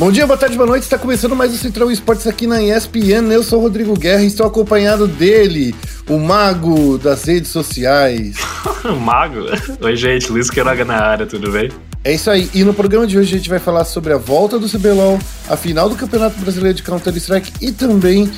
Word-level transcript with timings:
Bom 0.00 0.10
dia, 0.10 0.26
boa 0.26 0.38
tarde, 0.38 0.56
boa 0.56 0.66
noite. 0.66 0.84
Está 0.84 0.96
começando 0.96 1.36
mais 1.36 1.52
o 1.52 1.58
Central 1.58 1.90
Esportes 1.90 2.26
aqui 2.26 2.46
na 2.46 2.62
ESPN. 2.62 3.30
Eu 3.30 3.42
sou 3.42 3.58
o 3.58 3.62
Rodrigo 3.64 3.92
Guerra 3.94 4.22
e 4.22 4.28
estou 4.28 4.46
acompanhado 4.46 5.06
dele, 5.06 5.74
o 6.08 6.18
mago 6.18 6.96
das 6.96 7.24
redes 7.24 7.50
sociais. 7.50 8.38
mago? 8.98 9.40
Oi, 9.78 9.96
gente, 9.96 10.32
Luiz 10.32 10.48
Queiroga 10.48 10.86
na 10.86 10.96
área, 10.96 11.26
tudo 11.26 11.52
bem? 11.52 11.70
É 12.02 12.14
isso 12.14 12.30
aí. 12.30 12.48
E 12.54 12.64
no 12.64 12.72
programa 12.72 13.06
de 13.06 13.18
hoje 13.18 13.34
a 13.34 13.36
gente 13.36 13.50
vai 13.50 13.58
falar 13.58 13.84
sobre 13.84 14.14
a 14.14 14.16
volta 14.16 14.58
do 14.58 14.66
CBLOL, 14.70 15.18
a 15.50 15.54
final 15.54 15.86
do 15.90 15.96
Campeonato 15.96 16.40
Brasileiro 16.40 16.78
de 16.78 16.82
Counter-Strike 16.82 17.52
e 17.60 17.70
também 17.70 18.32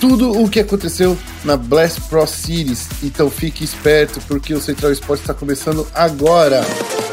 tudo 0.00 0.32
o 0.32 0.50
que 0.50 0.58
aconteceu 0.58 1.16
na 1.44 1.56
Blast 1.56 2.00
Pro 2.08 2.26
Series. 2.26 2.88
Então 3.04 3.30
fique 3.30 3.62
esperto 3.62 4.20
porque 4.26 4.52
o 4.52 4.60
Central 4.60 4.90
Esportes 4.90 5.22
está 5.22 5.32
começando 5.32 5.86
agora. 5.94 6.60
digno 6.62 7.03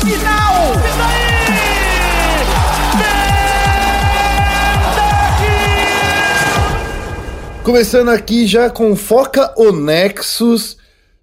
final. 0.00 0.72
Daí? 0.98 1.30
Começando 7.62 8.08
aqui 8.08 8.46
já 8.46 8.70
com 8.70 8.96
Foca 8.96 9.52
o 9.56 9.70
Nexus. 9.70 10.78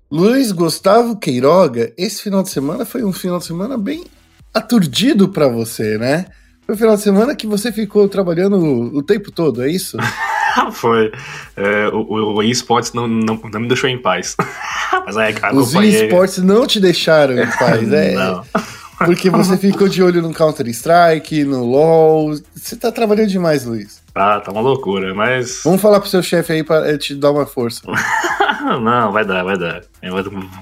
Luiz 0.09 0.53
Gustavo 0.53 1.17
Queiroga, 1.17 1.91
esse 1.97 2.21
final 2.21 2.41
de 2.41 2.49
semana 2.49 2.85
foi 2.85 3.03
um 3.03 3.11
final 3.11 3.39
de 3.39 3.45
semana 3.45 3.77
bem 3.77 4.05
aturdido 4.53 5.27
para 5.27 5.49
você, 5.49 5.97
né? 5.97 6.27
Foi 6.65 6.75
um 6.75 6.77
final 6.77 6.95
de 6.95 7.01
semana 7.01 7.35
que 7.35 7.45
você 7.45 7.73
ficou 7.73 8.07
trabalhando 8.07 8.57
o 8.57 9.03
tempo 9.03 9.31
todo, 9.31 9.61
é 9.61 9.69
isso? 9.69 9.97
foi. 10.71 11.11
É, 11.55 11.87
o, 11.89 12.35
o 12.35 12.43
eSports 12.43 12.93
não, 12.93 13.07
não, 13.07 13.35
não 13.35 13.59
me 13.59 13.67
deixou 13.67 13.89
em 13.89 13.97
paz. 13.97 14.35
Mas 15.05 15.17
aí, 15.17 15.35
Os 15.53 15.73
eSports 15.73 16.37
não 16.37 16.65
te 16.65 16.79
deixaram 16.79 17.37
em 17.37 17.47
paz, 17.47 17.91
é. 17.91 18.13
não. 18.13 18.43
Porque 18.97 19.29
você 19.29 19.57
ficou 19.57 19.87
de 19.87 20.01
olho 20.01 20.21
no 20.21 20.33
Counter-Strike, 20.33 21.43
no 21.43 21.63
LoL. 21.63 22.35
Você 22.55 22.75
tá 22.75 22.91
trabalhando 22.91 23.29
demais, 23.29 23.63
Luiz. 23.63 24.01
Ah, 24.15 24.39
tá 24.39 24.51
uma 24.51 24.61
loucura, 24.61 25.13
mas. 25.13 25.61
Vamos 25.63 25.81
falar 25.81 25.99
pro 25.99 26.09
seu 26.09 26.23
chefe 26.23 26.53
aí 26.53 26.63
pra 26.63 26.97
te 26.97 27.13
dar 27.13 27.31
uma 27.31 27.45
força. 27.45 27.81
não, 28.81 29.11
vai 29.11 29.23
dar, 29.23 29.43
vai 29.43 29.57
dar. 29.57 29.83
Eu 30.01 30.15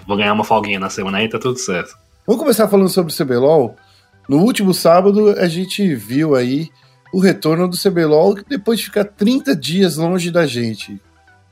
vou 0.05 0.17
ganhar 0.17 0.33
uma 0.33 0.43
folguinha 0.43 0.79
na 0.79 0.89
semana 0.89 1.19
aí, 1.19 1.29
tá 1.29 1.39
tudo 1.39 1.57
certo. 1.57 1.95
Vamos 2.27 2.41
começar 2.41 2.67
falando 2.67 2.89
sobre 2.89 3.13
o 3.13 3.15
CBLOL. 3.15 3.75
No 4.27 4.39
último 4.39 4.73
sábado, 4.73 5.29
a 5.37 5.47
gente 5.47 5.95
viu 5.95 6.35
aí 6.35 6.69
o 7.13 7.19
retorno 7.19 7.67
do 7.67 7.77
CBLOL 7.77 8.35
depois 8.49 8.79
de 8.79 8.85
ficar 8.85 9.05
30 9.05 9.55
dias 9.55 9.95
longe 9.95 10.31
da 10.31 10.45
gente. 10.45 10.99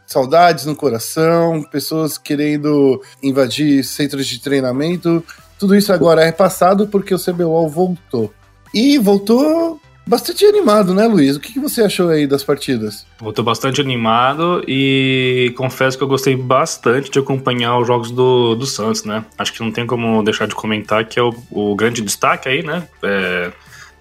Saudades 0.05 0.65
no 0.65 0.75
coração, 0.75 1.63
pessoas 1.63 2.17
querendo 2.17 3.01
invadir 3.21 3.83
centros 3.83 4.27
de 4.27 4.41
treinamento. 4.41 5.23
Tudo 5.59 5.75
isso 5.75 5.93
agora 5.93 6.23
é 6.23 6.31
passado 6.31 6.87
porque 6.87 7.13
o 7.13 7.19
CBLOL 7.19 7.69
voltou. 7.69 8.33
E 8.73 8.97
voltou 8.97 9.79
bastante 10.05 10.45
animado, 10.45 10.93
né, 10.93 11.05
Luiz? 11.07 11.35
O 11.35 11.39
que, 11.39 11.59
você 11.59 11.83
achou 11.83 12.09
aí 12.09 12.27
das 12.27 12.43
partidas? 12.43 13.05
Voltou 13.19 13.43
bastante 13.43 13.79
animado 13.79 14.63
e 14.67 15.53
confesso 15.55 15.97
que 15.97 16.03
eu 16.03 16.07
gostei 16.07 16.35
bastante 16.35 17.09
de 17.09 17.19
acompanhar 17.19 17.77
os 17.77 17.87
jogos 17.87 18.11
do, 18.11 18.55
do 18.55 18.65
Santos, 18.65 19.03
né? 19.03 19.23
Acho 19.37 19.53
que 19.53 19.61
não 19.61 19.71
tem 19.71 19.85
como 19.85 20.23
deixar 20.23 20.47
de 20.47 20.55
comentar 20.55 21.05
que 21.05 21.19
é 21.19 21.23
o, 21.23 21.33
o 21.49 21.75
grande 21.75 22.01
destaque 22.01 22.49
aí, 22.49 22.63
né? 22.63 22.87
É, 23.01 23.51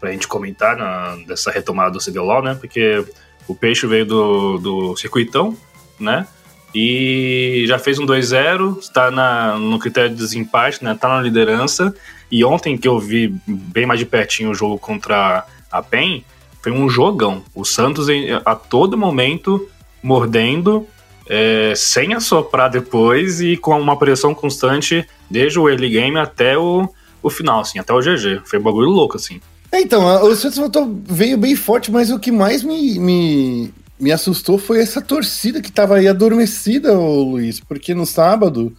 pra 0.01 0.11
gente 0.11 0.27
comentar 0.27 0.77
na, 0.77 1.17
dessa 1.27 1.51
retomada 1.51 1.93
do 1.93 1.99
CBLOL, 1.99 2.43
né? 2.43 2.57
Porque 2.59 3.05
o 3.47 3.55
Peixe 3.55 3.87
veio 3.87 4.05
do, 4.05 4.59
do 4.59 4.97
circuitão, 4.97 5.57
né? 5.99 6.27
E 6.75 7.65
já 7.67 7.79
fez 7.79 7.99
um 7.99 8.07
2-0, 8.07 8.79
está 8.79 9.11
na, 9.11 9.59
no 9.59 9.79
critério 9.79 10.11
de 10.11 10.17
desempate, 10.17 10.83
né? 10.83 10.97
Tá 10.99 11.09
na 11.09 11.21
liderança. 11.21 11.95
E 12.31 12.45
ontem 12.45 12.79
que 12.79 12.89
eu 12.89 12.99
vi 12.99 13.35
bem 13.47 13.85
mais 13.85 14.01
de 14.01 14.07
pertinho 14.07 14.51
o 14.51 14.55
jogo 14.55 14.79
contra 14.79 15.45
a 15.71 15.83
PEN, 15.83 16.25
foi 16.63 16.73
um 16.73 16.89
jogão. 16.89 17.43
O 17.55 17.65
Santos 17.65 18.07
a 18.45 18.55
todo 18.55 18.97
momento 18.97 19.69
mordendo, 20.03 20.87
é, 21.29 21.75
sem 21.77 22.15
assoprar 22.15 22.71
depois 22.71 23.41
e 23.41 23.57
com 23.57 23.79
uma 23.79 23.97
pressão 23.97 24.35
constante 24.35 25.07
desde 25.31 25.59
o 25.59 25.69
early 25.69 25.91
game 25.91 26.19
até 26.19 26.57
o, 26.57 26.89
o 27.23 27.31
final, 27.31 27.61
assim, 27.61 27.79
até 27.79 27.93
o 27.93 28.01
GG. 28.01 28.43
Foi 28.45 28.59
um 28.59 28.63
bagulho 28.63 28.89
louco, 28.89 29.17
assim. 29.17 29.41
É, 29.71 29.81
então, 29.81 30.05
o 30.23 30.37
Santos 30.37 30.59
voltou, 30.59 31.01
veio 31.05 31.39
bem 31.39 31.57
forte, 31.57 31.91
mas 31.91 32.11
o 32.11 32.19
que 32.19 32.31
mais 32.31 32.63
me, 32.63 32.99
me, 32.99 33.75
me 34.03 34.11
assustou 34.11 34.59
foi 34.59 34.81
essa 34.81 35.01
torcida 35.01 35.61
que 35.61 35.69
estava 35.69 35.97
aí 35.97 36.09
adormecida, 36.09 36.93
Luiz, 36.93 37.61
porque 37.61 37.95
no 37.95 38.05
sábado 38.05 38.77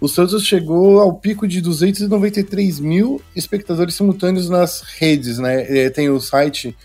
o 0.00 0.08
Santos 0.08 0.44
chegou 0.44 0.98
ao 1.00 1.14
pico 1.14 1.46
de 1.46 1.60
293 1.60 2.80
mil 2.80 3.22
espectadores 3.34 3.94
simultâneos 3.94 4.50
nas 4.50 4.80
redes, 4.98 5.38
né? 5.38 5.84
É, 5.84 5.88
tem 5.88 6.10
o 6.10 6.20
site 6.20 6.76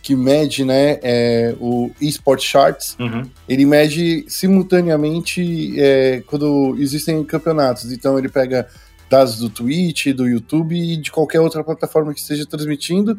que 0.00 0.14
mede, 0.14 0.64
né, 0.64 1.00
é, 1.02 1.56
o 1.58 1.90
eSport 1.98 2.40
Charts, 2.40 2.94
uhum. 3.00 3.22
ele 3.48 3.64
mede 3.64 4.24
simultaneamente 4.28 5.74
é, 5.80 6.22
quando 6.26 6.76
existem 6.78 7.24
campeonatos. 7.24 7.90
Então 7.90 8.16
ele 8.16 8.28
pega 8.28 8.68
dados 9.10 9.38
do 9.38 9.48
Twitch, 9.48 10.08
do 10.08 10.28
YouTube 10.28 10.76
e 10.76 10.98
de 10.98 11.10
qualquer 11.10 11.40
outra 11.40 11.64
plataforma 11.64 12.14
que 12.14 12.20
esteja 12.20 12.46
transmitindo. 12.46 13.18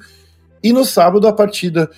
E 0.63 0.71
no 0.71 0.85
sábado, 0.85 1.27
a 1.27 1.33
partida 1.33 1.89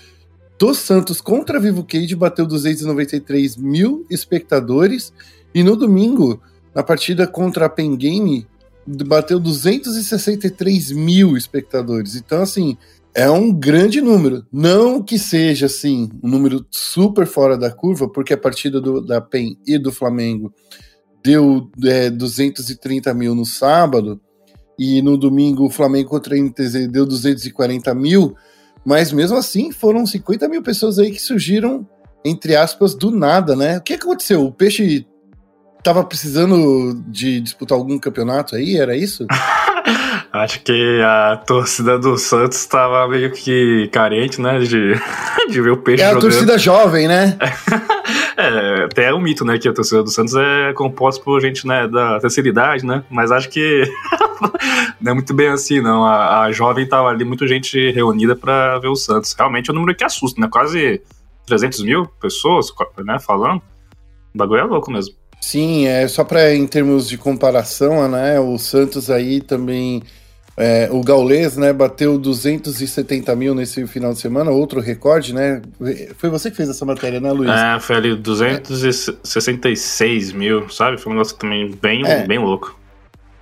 do 0.57 0.73
Santos 0.73 1.21
contra 1.21 1.59
Vivo 1.59 1.83
Cage 1.83 2.15
bateu 2.15 2.45
293 2.45 3.57
mil 3.57 4.05
espectadores. 4.09 5.13
E 5.53 5.63
no 5.63 5.75
domingo, 5.75 6.41
na 6.73 6.83
partida 6.83 7.27
contra 7.27 7.65
a 7.65 7.69
Pen 7.69 7.95
Game, 7.95 8.47
bateu 8.85 9.39
263 9.39 10.91
mil 10.91 11.37
espectadores. 11.37 12.15
Então, 12.15 12.41
assim, 12.41 12.77
é 13.13 13.29
um 13.29 13.51
grande 13.51 14.01
número. 14.01 14.45
Não 14.51 15.01
que 15.01 15.17
seja, 15.17 15.65
assim, 15.65 16.09
um 16.23 16.29
número 16.29 16.65
super 16.71 17.25
fora 17.25 17.57
da 17.57 17.71
curva, 17.71 18.07
porque 18.07 18.33
a 18.33 18.37
partida 18.37 18.79
do, 18.79 19.01
da 19.01 19.19
PEN 19.19 19.57
e 19.65 19.77
do 19.77 19.91
Flamengo 19.91 20.53
deu 21.23 21.69
é, 21.83 22.09
230 22.09 23.13
mil 23.13 23.35
no 23.35 23.45
sábado, 23.45 24.21
e 24.77 25.01
no 25.01 25.17
domingo 25.17 25.65
o 25.65 25.69
Flamengo 25.69 26.09
contra 26.09 26.35
a 26.35 26.39
NTZ 26.39 26.87
deu 26.87 27.05
240 27.05 27.93
mil, 27.95 28.35
mas 28.87 29.11
mesmo 29.11 29.35
assim 29.35 29.69
foram 29.69 30.05
50 30.05 30.47
mil 30.47 30.61
pessoas 30.63 30.97
aí 30.97 31.11
que 31.11 31.21
surgiram, 31.21 31.85
entre 32.23 32.55
aspas, 32.55 32.95
do 32.95 33.11
nada, 33.11 33.53
né? 33.53 33.79
O 33.79 33.81
que 33.81 33.95
aconteceu? 33.95 34.45
O 34.45 34.51
Peixe 34.51 35.05
tava 35.83 36.05
precisando 36.05 37.03
de 37.05 37.41
disputar 37.41 37.77
algum 37.77 37.99
campeonato 37.99 38.55
aí, 38.55 38.77
era 38.77 38.95
isso? 38.95 39.27
Acho 40.31 40.61
que 40.61 41.01
a 41.03 41.35
torcida 41.45 41.99
do 41.99 42.17
Santos 42.17 42.59
estava 42.59 43.05
meio 43.09 43.29
que 43.33 43.89
carente, 43.91 44.39
né? 44.39 44.57
De, 44.59 44.93
de 45.51 45.61
ver 45.61 45.71
o 45.71 45.77
peixe 45.77 46.01
É 46.01 46.05
a 46.05 46.09
jogando. 46.13 46.21
torcida 46.21 46.57
jovem, 46.57 47.09
né? 47.09 47.37
é, 48.37 48.66
até 48.87 49.05
é 49.05 49.13
um 49.13 49.19
mito, 49.21 49.45
né? 49.45 49.57
Que 49.57 49.67
a 49.67 49.73
torcida 49.73 50.03
do 50.03 50.09
Santos 50.09 50.35
é 50.35 50.73
composta 50.73 51.23
por 51.23 51.39
gente 51.41 51.65
né, 51.67 51.87
da 51.87 52.19
terceira 52.19 52.49
idade, 52.49 52.85
né? 52.85 53.03
Mas 53.09 53.31
acho 53.31 53.49
que 53.49 53.83
não 54.99 55.11
é 55.11 55.13
muito 55.13 55.33
bem 55.33 55.49
assim, 55.49 55.81
não. 55.81 56.03
A, 56.03 56.41
a 56.41 56.51
jovem 56.51 56.87
tava 56.87 57.09
ali, 57.09 57.23
muita 57.23 57.47
gente 57.47 57.91
reunida 57.91 58.35
para 58.35 58.79
ver 58.79 58.87
o 58.87 58.95
Santos. 58.95 59.33
Realmente 59.37 59.69
é 59.69 59.73
um 59.73 59.75
número 59.75 59.95
que 59.95 60.03
assusta, 60.03 60.39
né? 60.41 60.47
Quase 60.51 61.01
300 61.45 61.83
mil 61.83 62.05
pessoas, 62.19 62.67
né? 63.05 63.19
Falando. 63.19 63.61
O 64.33 64.37
bagulho 64.37 64.61
é 64.61 64.63
louco 64.63 64.91
mesmo. 64.91 65.15
Sim, 65.39 65.85
é 65.85 66.07
só 66.07 66.23
para 66.23 66.53
em 66.53 66.65
termos 66.67 67.07
de 67.07 67.17
comparação, 67.17 68.07
né? 68.09 68.39
O 68.39 68.57
Santos 68.57 69.09
aí 69.09 69.41
também, 69.41 70.03
é, 70.57 70.89
o 70.91 71.01
Gaulês, 71.03 71.55
né? 71.55 71.71
Bateu 71.71 72.17
270 72.17 73.35
mil 73.35 73.53
nesse 73.53 73.85
final 73.85 74.11
de 74.11 74.19
semana, 74.19 74.49
outro 74.49 74.81
recorde, 74.81 75.31
né? 75.31 75.61
Foi 76.17 76.31
você 76.31 76.49
que 76.49 76.57
fez 76.57 76.67
essa 76.67 76.83
matéria, 76.83 77.19
né, 77.19 77.31
Luiz? 77.31 77.51
É, 77.51 77.79
foi 77.79 77.95
ali 77.95 78.15
266 78.15 80.31
é. 80.31 80.33
mil, 80.33 80.67
sabe? 80.69 80.97
Foi 80.97 81.11
um 81.11 81.15
negócio 81.15 81.37
também 81.37 81.69
bem, 81.79 82.03
é. 82.07 82.25
bem 82.25 82.39
louco. 82.39 82.75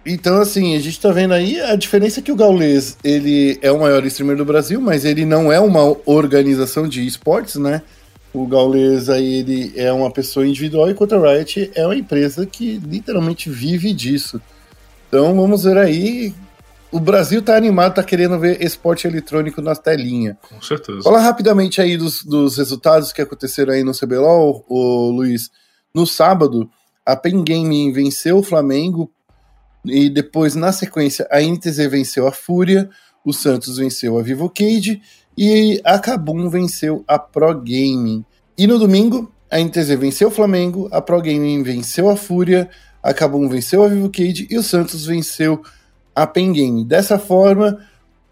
Então, 0.05 0.41
assim, 0.41 0.75
a 0.75 0.79
gente 0.79 0.99
tá 0.99 1.09
vendo 1.11 1.33
aí 1.33 1.59
a 1.61 1.75
diferença 1.75 2.19
é 2.19 2.23
que 2.23 2.31
o 2.31 2.35
Gaulês, 2.35 2.97
ele 3.03 3.57
é 3.61 3.71
o 3.71 3.79
maior 3.79 4.03
streamer 4.05 4.37
do 4.37 4.45
Brasil, 4.45 4.81
mas 4.81 5.05
ele 5.05 5.25
não 5.25 5.51
é 5.51 5.59
uma 5.59 5.95
organização 6.05 6.87
de 6.87 7.07
esportes, 7.07 7.55
né? 7.55 7.81
O 8.31 8.45
Gaules 8.45 9.09
aí, 9.09 9.35
ele 9.35 9.73
é 9.77 9.91
uma 9.93 10.11
pessoa 10.11 10.45
individual, 10.45 10.91
enquanto 10.91 11.15
a 11.15 11.33
Riot 11.33 11.71
é 11.73 11.83
uma 11.85 11.95
empresa 11.95 12.45
que 12.45 12.79
literalmente 12.85 13.49
vive 13.49 13.93
disso. 13.93 14.39
Então 15.07 15.33
vamos 15.33 15.63
ver 15.63 15.77
aí. 15.77 16.33
O 16.91 16.99
Brasil 16.99 17.41
tá 17.41 17.55
animado, 17.55 17.95
tá 17.95 18.03
querendo 18.03 18.39
ver 18.39 18.63
esporte 18.63 19.07
eletrônico 19.07 19.61
na 19.61 19.75
telinha. 19.75 20.37
Com 20.47 20.61
certeza. 20.61 21.01
Fala 21.03 21.19
rapidamente 21.19 21.81
aí 21.81 21.97
dos, 21.97 22.23
dos 22.23 22.57
resultados 22.57 23.11
que 23.11 23.21
aconteceram 23.21 23.73
aí 23.73 23.83
no 23.83 23.91
CBLOL, 23.91 24.65
o 24.69 25.09
Luiz. 25.09 25.49
No 25.93 26.05
sábado, 26.05 26.69
a 27.05 27.15
Pen 27.15 27.43
Gaming 27.43 27.91
venceu 27.91 28.37
o 28.37 28.43
Flamengo 28.43 29.11
e 29.85 30.09
depois, 30.09 30.55
na 30.55 30.71
sequência, 30.71 31.27
a 31.31 31.39
NTZ 31.41 31.77
venceu 31.89 32.27
a 32.27 32.31
Fúria, 32.31 32.89
o 33.23 33.31
Santos 33.31 33.77
venceu 33.77 34.17
a 34.17 34.23
Vivo 34.23 34.49
Cage 34.49 35.01
e 35.37 35.81
a 35.83 35.99
Kabum 35.99 36.49
venceu 36.49 37.03
a 37.07 37.19
Pro 37.19 37.53
Gaming. 37.53 38.25
E 38.57 38.65
no 38.65 38.79
domingo, 38.79 39.31
a 39.51 39.59
NTZ 39.59 39.89
venceu 39.99 40.29
o 40.29 40.31
Flamengo, 40.31 40.89
a 40.91 41.01
Pro 41.01 41.21
Gaming 41.21 41.61
venceu 41.61 42.09
a 42.09 42.15
Fúria, 42.15 42.69
a 43.03 43.13
Cabum 43.13 43.47
venceu 43.47 43.83
a 43.83 43.87
Vivo 43.87 44.09
Cage 44.09 44.47
e 44.49 44.57
o 44.57 44.63
Santos 44.63 45.05
venceu 45.05 45.61
a 45.61 45.65
Pen 46.27 46.53
Game. 46.53 46.85
Dessa 46.85 47.17
forma, 47.17 47.79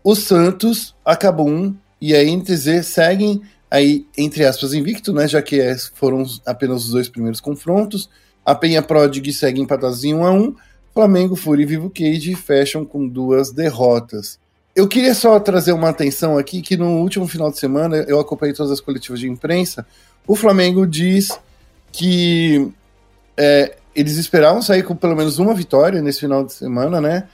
o 0.04 0.16
Santos, 0.16 0.94
a 1.04 1.16
Cabum 1.16 1.74
e 2.00 2.16
a 2.16 2.24
NTZ 2.24 2.86
seguem 2.86 3.42
aí, 3.72 4.06
entre 4.16 4.46
aspas, 4.46 4.74
invicto, 4.74 5.12
né? 5.12 5.28
Já 5.28 5.42
que 5.42 5.60
é, 5.60 5.76
foram 5.96 6.24
apenas 6.46 6.86
os 6.86 6.92
dois 6.92 7.10
primeiros 7.10 7.42
confrontos. 7.42 8.08
A 8.46 8.54
Penha 8.54 8.84
Prodig 8.84 9.34
segue 9.34 9.60
empatados 9.60 10.04
em 10.04 10.14
1 10.14 10.26
a 10.26 10.32
1 10.32 10.56
Flamengo, 10.94 11.36
Fúria 11.36 11.64
e 11.64 11.66
Vivo 11.66 11.90
Cage 11.90 12.36
fecham 12.36 12.86
com 12.86 13.08
duas 13.08 13.52
derrotas. 13.52 14.38
Eu 14.76 14.88
queria 14.88 15.16
só 15.16 15.40
trazer 15.40 15.72
uma 15.72 15.90
atenção 15.90 16.38
aqui 16.38 16.62
que 16.62 16.78
no 16.78 17.00
último 17.00 17.28
final 17.28 17.50
de 17.50 17.58
semana 17.58 17.98
eu 18.08 18.20
acompanhei 18.20 18.54
todas 18.54 18.72
as 18.72 18.80
coletivas 18.80 19.20
de 19.20 19.28
imprensa. 19.28 19.86
O 20.28 20.36
Flamengo 20.36 20.86
diz 20.86 21.38
que 21.92 22.72
é, 23.36 23.76
eles 23.96 24.18
esperavam 24.18 24.62
sair 24.62 24.84
com 24.84 24.96
pelo 24.96 25.16
menos 25.16 25.40
uma 25.40 25.54
vitória 25.54 26.02
nesse 26.02 26.20
final 26.20 26.44
de 26.44 26.54
semana, 26.54 27.02
né? 27.02 27.28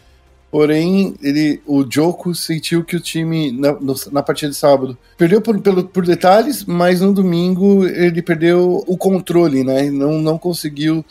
Porém, 0.51 1.13
ele, 1.21 1.61
o 1.67 1.85
Joko 1.87 2.33
sentiu 2.33 2.83
que 2.83 2.95
o 2.95 2.99
time, 2.99 3.51
na, 3.51 3.77
na 4.11 4.23
partida 4.23 4.51
de 4.51 4.57
sábado, 4.57 4.97
perdeu 5.15 5.41
por, 5.41 5.59
pelo, 5.61 5.83
por 5.83 6.05
detalhes, 6.05 6.65
mas 6.65 7.01
no 7.01 7.13
domingo 7.13 7.85
ele 7.85 8.21
perdeu 8.21 8.83
o 8.87 8.97
controle, 8.97 9.63
né? 9.63 9.91
Não, 9.91 10.19
não 10.19 10.39
conseguiu 10.39 11.05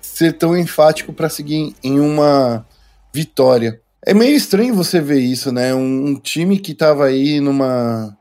ser 0.00 0.34
tão 0.34 0.56
enfático 0.56 1.12
para 1.12 1.28
seguir 1.28 1.74
em 1.82 1.98
uma 1.98 2.64
vitória. 3.12 3.80
É 4.04 4.14
meio 4.14 4.36
estranho 4.36 4.74
você 4.74 5.00
ver 5.00 5.18
isso, 5.18 5.50
né? 5.50 5.74
Um, 5.74 6.10
um 6.10 6.14
time 6.14 6.58
que 6.58 6.70
estava 6.70 7.06
aí 7.06 7.40
numa, 7.40 8.16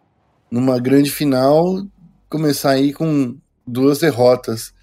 numa 0.50 0.80
grande 0.80 1.12
final 1.12 1.86
começar 2.28 2.72
aí 2.72 2.92
com 2.92 3.36
duas 3.68 4.00
derrotas. 4.00 4.74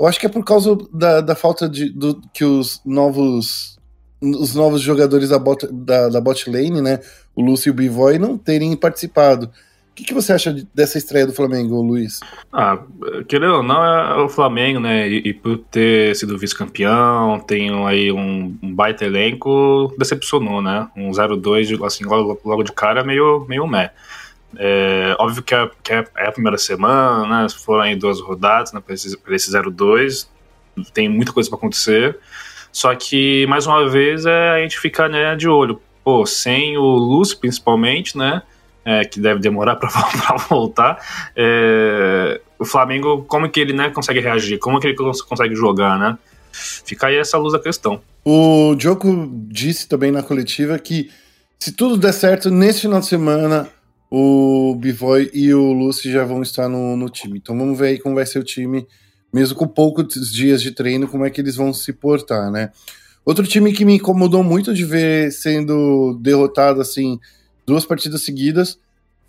Eu 0.00 0.06
acho 0.06 0.18
que 0.18 0.26
é 0.26 0.30
por 0.30 0.44
causa 0.44 0.76
da, 0.92 1.20
da 1.20 1.34
falta 1.34 1.68
de 1.68 1.90
do, 1.90 2.20
que 2.32 2.44
os 2.44 2.80
novos 2.86 3.75
os 4.20 4.54
novos 4.54 4.80
jogadores 4.80 5.28
da 5.28 5.38
bot, 5.38 5.66
da, 5.70 6.08
da 6.08 6.20
bot 6.20 6.48
lane, 6.50 6.80
né? 6.80 7.00
O 7.34 7.42
Lúcio 7.42 7.68
e 7.68 7.70
o 7.70 7.74
Bivoy 7.74 8.18
não 8.18 8.38
terem 8.38 8.74
participado. 8.76 9.46
O 9.46 9.94
que, 9.96 10.04
que 10.04 10.14
você 10.14 10.34
acha 10.34 10.54
dessa 10.74 10.98
estreia 10.98 11.26
do 11.26 11.32
Flamengo, 11.32 11.80
Luiz? 11.80 12.20
Ah, 12.52 12.78
querendo 13.26 13.54
ou 13.54 13.62
não, 13.62 13.82
é 13.82 14.22
o 14.22 14.28
Flamengo, 14.28 14.78
né? 14.78 15.08
E, 15.08 15.28
e 15.28 15.32
por 15.32 15.56
ter 15.56 16.14
sido 16.14 16.36
vice-campeão, 16.36 17.40
tem 17.40 17.70
aí 17.86 18.12
um, 18.12 18.54
um, 18.62 18.74
baita 18.74 19.06
elenco, 19.06 19.94
decepcionou, 19.98 20.60
né? 20.60 20.86
Um 20.94 21.10
0-2, 21.10 21.82
assim, 21.82 22.04
logo, 22.04 22.38
logo 22.44 22.62
de 22.62 22.72
cara, 22.72 23.02
meio, 23.02 23.46
meio 23.48 23.66
meh. 23.66 23.90
É, 24.58 25.16
óbvio 25.18 25.42
que, 25.42 25.54
é, 25.54 25.70
que 25.82 25.92
é, 25.92 26.04
é, 26.16 26.28
a 26.28 26.32
primeira 26.32 26.58
semana, 26.58 27.44
né? 27.44 27.48
Foram 27.48 27.82
aí 27.82 27.96
duas 27.96 28.20
rodadas 28.20 28.72
né, 28.72 28.80
para 28.84 28.94
esse, 28.94 29.18
esse 29.28 29.50
0-2. 29.50 30.28
Tem 30.92 31.08
muita 31.08 31.32
coisa 31.32 31.48
para 31.48 31.58
acontecer. 31.58 32.18
Só 32.76 32.94
que, 32.94 33.46
mais 33.46 33.66
uma 33.66 33.88
vez, 33.88 34.26
é 34.26 34.50
a 34.50 34.60
gente 34.60 34.78
ficar 34.78 35.08
né, 35.08 35.34
de 35.34 35.48
olho. 35.48 35.80
Pô, 36.04 36.26
sem 36.26 36.76
o 36.76 36.82
Lúcio, 36.82 37.38
principalmente, 37.38 38.18
né? 38.18 38.42
É, 38.84 39.02
que 39.02 39.18
deve 39.18 39.40
demorar 39.40 39.76
para 39.80 39.88
voltar. 40.50 41.02
É, 41.34 42.38
o 42.58 42.66
Flamengo, 42.66 43.24
como 43.26 43.48
que 43.48 43.60
ele 43.60 43.72
né, 43.72 43.88
consegue 43.88 44.20
reagir? 44.20 44.58
Como 44.58 44.78
que 44.78 44.88
ele 44.88 44.94
consegue 44.94 45.54
jogar, 45.54 45.98
né? 45.98 46.18
Fica 46.52 47.06
aí 47.06 47.16
essa 47.16 47.38
luz 47.38 47.54
da 47.54 47.58
questão. 47.58 48.02
O 48.22 48.74
Djoko 48.74 49.26
disse 49.48 49.88
também 49.88 50.10
na 50.10 50.22
coletiva 50.22 50.78
que 50.78 51.10
se 51.58 51.72
tudo 51.72 51.96
der 51.96 52.12
certo, 52.12 52.50
nesse 52.50 52.82
final 52.82 53.00
de 53.00 53.06
semana 53.06 53.70
o 54.10 54.76
Bivoy 54.78 55.30
e 55.32 55.54
o 55.54 55.72
Lucy 55.72 56.12
já 56.12 56.24
vão 56.24 56.42
estar 56.42 56.68
no, 56.68 56.94
no 56.94 57.08
time. 57.08 57.38
Então 57.38 57.56
vamos 57.56 57.78
ver 57.78 57.86
aí 57.86 57.98
como 57.98 58.16
vai 58.16 58.26
ser 58.26 58.38
o 58.38 58.44
time, 58.44 58.86
mesmo 59.32 59.56
com 59.56 59.66
poucos 59.66 60.30
dias 60.30 60.62
de 60.62 60.70
treino, 60.70 61.08
como 61.08 61.24
é 61.24 61.30
que 61.30 61.40
eles 61.40 61.56
vão 61.56 61.72
se 61.72 61.92
portar, 61.92 62.50
né? 62.50 62.70
Outro 63.24 63.46
time 63.46 63.72
que 63.72 63.84
me 63.84 63.96
incomodou 63.96 64.44
muito 64.44 64.72
de 64.72 64.84
ver 64.84 65.32
sendo 65.32 66.16
derrotado 66.20 66.80
assim 66.80 67.18
duas 67.66 67.84
partidas 67.84 68.22
seguidas 68.22 68.78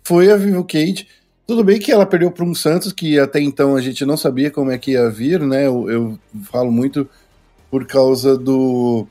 foi 0.04 0.30
a 0.30 0.36
Vivo 0.36 0.64
Cage. 0.64 1.08
Tudo 1.46 1.64
bem 1.64 1.78
que 1.78 1.90
ela 1.90 2.06
perdeu 2.06 2.30
para 2.30 2.44
um 2.44 2.54
Santos 2.54 2.92
que 2.92 3.18
até 3.18 3.40
então 3.40 3.74
a 3.74 3.80
gente 3.80 4.04
não 4.04 4.16
sabia 4.16 4.50
como 4.50 4.70
é 4.70 4.78
que 4.78 4.92
ia 4.92 5.10
vir, 5.10 5.40
né? 5.40 5.66
Eu, 5.66 5.90
eu 5.90 6.18
falo 6.44 6.70
muito 6.70 7.08
por 7.70 7.86
causa 7.86 8.36
do 8.36 9.06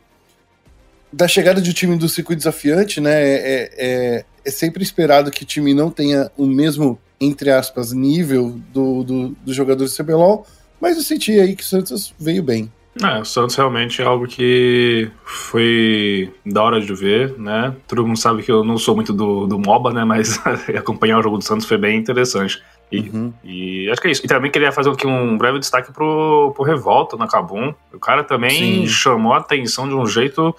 da 1.12 1.28
chegada 1.28 1.62
de 1.62 1.70
um 1.70 1.74
time 1.74 1.98
do 1.98 2.08
circuito 2.08 2.40
desafiante, 2.40 3.02
né? 3.02 3.22
É, 3.22 3.72
é, 3.78 4.26
é 4.46 4.52
sempre 4.52 4.84
esperado 4.84 5.32
que 5.32 5.44
o 5.44 5.46
time 5.46 5.74
não 5.74 5.90
tenha 5.90 6.32
o 6.38 6.46
mesmo, 6.46 7.00
entre 7.20 7.50
aspas, 7.50 7.92
nível 7.92 8.60
do, 8.72 9.04
do, 9.04 9.30
do 9.44 9.54
jogador 9.54 9.86
de 9.86 9.96
CBLOL, 9.96 10.46
mas 10.80 10.98
eu 10.98 11.04
senti 11.04 11.40
aí 11.40 11.56
que 11.56 11.64
o 11.64 11.66
Santos 11.66 12.14
veio 12.20 12.44
bem. 12.44 12.72
É, 13.04 13.20
o 13.20 13.26
Santos 13.26 13.56
realmente 13.56 14.02
é 14.02 14.06
algo 14.06 14.26
que 14.28 15.10
foi 15.24 16.34
da 16.46 16.64
hora 16.64 16.82
de 16.82 16.94
ver, 16.94 17.38
né? 17.38 17.76
Todo 17.88 18.06
mundo 18.06 18.18
sabe 18.18 18.42
que 18.42 18.52
eu 18.52 18.64
não 18.64 18.78
sou 18.78 18.96
muito 18.96 19.14
do, 19.14 19.46
do 19.46 19.60
MOBA, 19.60 19.94
né? 19.94 20.04
Mas 20.04 20.40
acompanhar 20.76 21.20
o 21.20 21.24
jogo 21.24 21.38
do 21.38 21.44
Santos 21.44 21.68
foi 21.68 21.78
bem 21.78 21.98
interessante. 21.98 22.62
E, 22.92 23.02
uhum. 23.02 23.34
e, 23.44 23.90
acho 23.92 24.02
que 24.02 24.08
é 24.08 24.12
isso. 24.12 24.26
E 24.26 24.28
também 24.28 24.50
queria 24.50 24.72
fazer 24.72 24.90
aqui 24.90 25.06
um 25.06 25.38
breve 25.38 25.60
destaque 25.60 25.92
pro, 25.92 26.54
pro 26.56 26.64
Revolta 26.64 27.18
na 27.18 27.28
Kabum. 27.28 27.74
O 27.94 28.00
cara 28.00 28.24
também 28.24 28.86
Sim. 28.86 28.88
chamou 28.88 29.34
a 29.34 29.38
atenção 29.38 29.88
de 29.88 29.94
um 29.94 30.06
jeito 30.06 30.56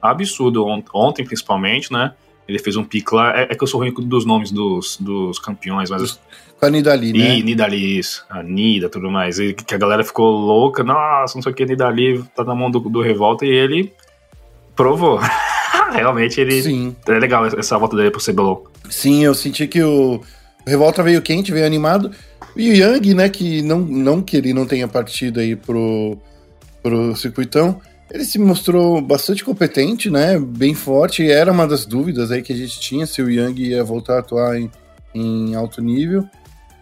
absurdo, 0.00 0.64
ontem 0.94 1.24
principalmente, 1.24 1.92
né? 1.92 2.14
Ele 2.52 2.58
fez 2.62 2.76
um 2.76 2.84
pique 2.84 3.14
lá. 3.14 3.36
É, 3.36 3.42
é, 3.44 3.54
que 3.54 3.62
eu 3.62 3.66
sou 3.66 3.80
ruim 3.80 3.92
dos 3.92 4.26
nomes 4.26 4.50
dos, 4.50 4.96
dos 4.98 5.38
campeões, 5.38 5.90
mas. 5.90 6.20
Com 6.60 6.66
a 6.66 6.70
Nidali, 6.70 7.12
né? 7.12 7.38
E 7.38 7.42
Nidali, 7.42 7.98
isso. 7.98 8.24
A 8.28 8.42
Nida 8.42 8.88
tudo 8.88 9.10
mais. 9.10 9.38
E 9.38 9.54
que 9.54 9.74
a 9.74 9.78
galera 9.78 10.04
ficou 10.04 10.30
louca. 10.30 10.84
Nossa, 10.84 11.34
não 11.36 11.42
sei 11.42 11.52
o 11.52 11.54
que, 11.54 11.64
Nidali 11.64 12.22
tá 12.36 12.44
na 12.44 12.54
mão 12.54 12.70
do, 12.70 12.80
do 12.80 13.00
Revolta 13.00 13.44
e 13.46 13.48
ele 13.48 13.92
provou. 14.76 15.18
Realmente 15.92 16.40
ele. 16.40 16.62
Sim. 16.62 16.96
É 17.08 17.18
legal 17.18 17.46
essa 17.46 17.78
volta 17.78 17.96
dele 17.96 18.10
pro 18.10 18.22
CBLOL. 18.22 18.70
Sim, 18.88 19.24
eu 19.24 19.34
senti 19.34 19.66
que 19.66 19.82
o 19.82 20.20
Revolta 20.66 21.02
veio 21.02 21.22
quente, 21.22 21.52
veio 21.52 21.66
animado. 21.66 22.10
E 22.54 22.70
o 22.70 22.74
Yang, 22.74 23.14
né, 23.14 23.28
que 23.28 23.62
não, 23.62 23.78
não 23.80 24.20
que 24.20 24.36
ele 24.36 24.52
não 24.52 24.66
tenha 24.66 24.86
partido 24.86 25.40
aí 25.40 25.56
pro, 25.56 26.18
pro 26.82 27.16
circuitão, 27.16 27.80
ele 28.12 28.26
se 28.26 28.38
mostrou 28.38 29.00
bastante 29.00 29.42
competente, 29.42 30.10
né? 30.10 30.38
Bem 30.38 30.74
forte. 30.74 31.28
Era 31.30 31.50
uma 31.50 31.66
das 31.66 31.86
dúvidas 31.86 32.30
aí 32.30 32.42
que 32.42 32.52
a 32.52 32.56
gente 32.56 32.78
tinha 32.78 33.06
se 33.06 33.22
o 33.22 33.30
Yang 33.30 33.62
ia 33.62 33.82
voltar 33.82 34.16
a 34.16 34.18
atuar 34.18 34.58
em, 34.58 34.70
em 35.14 35.54
alto 35.54 35.80
nível. 35.80 36.28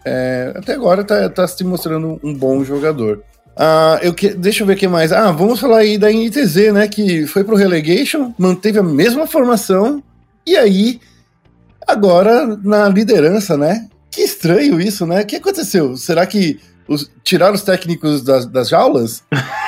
É, 0.03 0.51
até 0.53 0.73
agora 0.73 1.05
tá, 1.05 1.29
tá, 1.29 1.47
se 1.47 1.63
mostrando 1.63 2.19
um 2.21 2.33
bom 2.33 2.65
jogador. 2.65 3.23
Ah, 3.55 3.97
eu 4.01 4.13
que, 4.13 4.33
deixa 4.33 4.63
eu 4.63 4.67
ver 4.67 4.73
o 4.73 4.77
que 4.77 4.89
mais. 4.89 5.13
Ah, 5.13 5.31
vamos 5.31 5.61
falar 5.61 5.77
aí 5.77 5.97
da 5.97 6.11
NTZ, 6.11 6.73
né? 6.73 6.89
Que 6.89 7.25
foi 7.25 7.45
pro 7.45 7.55
Relegation, 7.55 8.33
manteve 8.37 8.79
a 8.79 8.83
mesma 8.83 9.25
formação, 9.25 10.03
e 10.45 10.57
aí, 10.57 10.99
agora 11.87 12.45
na 12.61 12.89
liderança, 12.89 13.55
né? 13.55 13.87
Que 14.09 14.21
estranho 14.21 14.81
isso, 14.81 15.05
né? 15.05 15.21
O 15.21 15.25
que 15.25 15.37
aconteceu? 15.37 15.95
Será 15.95 16.25
que 16.25 16.59
os, 16.89 17.09
tiraram 17.23 17.53
os 17.53 17.61
técnicos 17.61 18.21
das, 18.21 18.45
das 18.45 18.67
jaulas? 18.67 19.23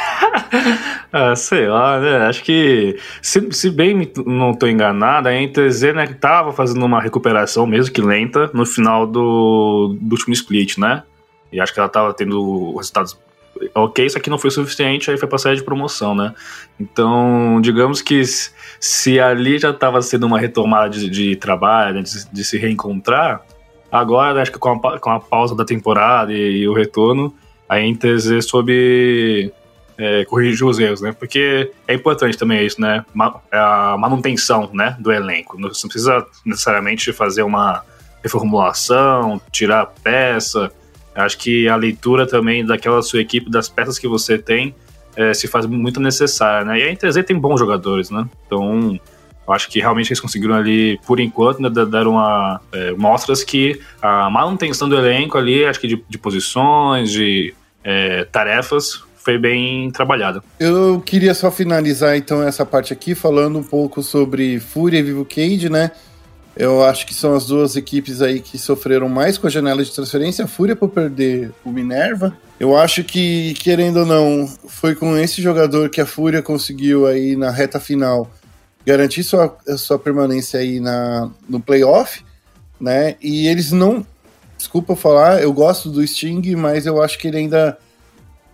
ah, 1.13 1.36
sei 1.36 1.67
lá, 1.67 2.00
né? 2.00 2.25
Acho 2.25 2.43
que, 2.43 2.98
se, 3.22 3.51
se 3.51 3.70
bem 3.70 4.12
não 4.25 4.50
estou 4.50 4.67
enganado, 4.67 5.29
a 5.29 5.32
NTZ 5.32 5.93
né, 5.93 6.08
tava 6.08 6.51
fazendo 6.51 6.84
uma 6.84 7.00
recuperação, 7.00 7.67
mesmo 7.67 7.93
que 7.93 8.01
lenta, 8.01 8.50
no 8.51 8.65
final 8.65 9.05
do, 9.05 9.96
do 10.01 10.13
último 10.13 10.34
split, 10.34 10.79
né? 10.79 11.03
E 11.51 11.62
acho 11.62 11.72
que 11.72 11.79
ela 11.79 11.88
tava 11.88 12.15
tendo 12.15 12.75
resultados 12.75 13.15
ok, 13.75 14.08
isso 14.08 14.17
aqui 14.17 14.27
não 14.27 14.39
foi 14.39 14.50
suficiente, 14.50 15.12
aí 15.12 15.17
foi 15.17 15.27
pra 15.27 15.38
sair 15.38 15.55
de 15.55 15.63
promoção, 15.63 16.15
né? 16.15 16.34
Então, 16.79 17.62
digamos 17.62 18.01
que 18.01 18.24
se 18.79 19.20
ali 19.20 19.60
já 19.60 19.70
estava 19.70 20.01
sendo 20.01 20.25
uma 20.25 20.39
retomada 20.39 20.89
de, 20.89 21.08
de 21.08 21.36
trabalho, 21.36 22.01
de, 22.01 22.27
de, 22.32 22.43
se 22.43 22.58
reencontrar, 22.58 23.46
agora 23.91 24.41
acho 24.41 24.51
que 24.51 24.58
com 24.58 24.72
a, 24.72 25.00
com 25.00 25.12
a 25.12 25.20
pausa 25.20 25.55
da 25.55 25.63
temporada 25.63 26.34
e, 26.34 26.62
e 26.62 26.67
o 26.67 26.74
retorno, 26.74 27.32
a 27.70 27.79
NTZ 27.79 28.43
soube 28.43 29.53
é, 29.97 30.25
corrigir 30.25 30.65
os 30.65 30.79
erros, 30.79 31.01
né? 31.01 31.12
Porque 31.12 31.71
é 31.88 31.93
importante 31.93 32.38
também 32.38 32.65
isso, 32.65 32.79
né? 32.79 33.05
É 33.51 33.57
a 33.57 33.95
manutenção, 33.97 34.69
né, 34.73 34.95
do 35.00 35.12
elenco. 35.12 35.57
Você 35.57 35.85
não 35.85 35.89
precisa 35.89 36.25
necessariamente 36.45 37.12
fazer 37.13 37.43
uma 37.43 37.83
reformulação, 38.23 39.41
tirar 39.51 39.88
peça. 40.03 40.71
Acho 41.13 41.38
que 41.38 41.67
a 41.67 41.75
leitura 41.75 42.25
também 42.25 42.65
daquela 42.65 43.01
sua 43.01 43.21
equipe, 43.21 43.50
das 43.50 43.69
peças 43.69 44.00
que 44.00 44.07
você 44.07 44.38
tem, 44.38 44.73
é, 45.15 45.33
se 45.33 45.47
faz 45.47 45.65
muito 45.65 46.00
necessária, 46.00 46.65
né? 46.65 46.79
E 46.79 46.83
a 46.83 46.91
NTZ 46.91 47.23
tem 47.25 47.38
bons 47.38 47.59
jogadores, 47.59 48.09
né? 48.09 48.27
Então, 48.47 49.00
acho 49.47 49.69
que 49.69 49.79
realmente 49.79 50.09
eles 50.09 50.19
conseguiram 50.19 50.55
ali, 50.55 51.00
por 51.05 51.19
enquanto, 51.19 51.62
né, 51.62 51.69
dar 51.69 52.07
uma, 52.07 52.62
é, 52.71 52.91
mostras 52.93 53.43
que 53.43 53.79
a 54.01 54.29
manutenção 54.29 54.88
do 54.88 54.95
elenco 54.95 55.38
ali, 55.38 55.65
acho 55.65 55.79
que 55.79 55.88
de, 55.88 56.03
de 56.07 56.17
posições, 56.17 57.12
de 57.12 57.53
é, 57.83 58.23
tarefas, 58.25 59.03
foi 59.24 59.38
bem 59.38 59.89
trabalhado. 59.92 60.44
Eu 60.60 61.01
queria 61.06 61.34
só 61.34 61.50
finalizar 61.50 62.18
então 62.18 62.44
essa 62.44 62.65
parte 62.65 62.92
aqui 62.92 63.15
falando 63.15 63.58
um 63.58 63.63
pouco 63.63 64.03
sobre 64.03 64.60
Fúria 64.60 65.00
e 65.00 65.03
Vivo 65.03 65.25
Cage, 65.25 65.70
né? 65.70 65.92
Eu 66.56 66.84
acho 66.84 67.08
que 67.08 67.15
são 67.15 67.34
as 67.34 67.48
duas 67.48 67.75
equipes 67.75 68.22
aí 68.22 68.39
que 68.39 68.60
sofreram 68.60 69.10
mais 69.10 69.38
com 69.38 69.48
a 69.48 69.50
janela 69.50 69.84
de 69.84 69.92
transferência. 69.92 70.46
A 70.46 70.48
Fúria 70.48 70.75
por 70.75 70.89
perder 70.89 71.51
o 71.65 71.72
Minerva. 71.72 72.38
Eu 72.60 72.77
acho 72.77 73.03
que, 73.03 73.56
querendo 73.56 74.01
ou 74.01 74.06
não, 74.06 74.48
foi 74.68 74.94
com 74.94 75.18
esse 75.18 75.42
jogador 75.42 75.89
que 75.89 76.00
a 76.00 76.06
Fúria 76.06 76.44
conseguiu 76.44 77.08
aí 77.08 77.36
na 77.36 77.50
reta 77.50 77.80
final 77.80 78.32
garantir 78.86 79.24
sua, 79.24 79.58
sua 79.77 79.98
permanência 79.98 80.60
aí 80.60 80.80
na, 80.80 81.30
no 81.50 81.60
playoff, 81.60 82.24
né? 82.80 83.15
E 83.22 83.48
eles 83.48 83.72
não. 83.72 84.06
Desculpa 84.58 84.96
falar, 84.96 85.42
eu 85.42 85.51
gosto 85.51 85.89
do 85.89 86.06
Sting, 86.06 86.56
mas 86.56 86.86
eu 86.86 87.01
acho 87.01 87.18
que 87.18 87.27
ele 87.27 87.38
ainda. 87.38 87.77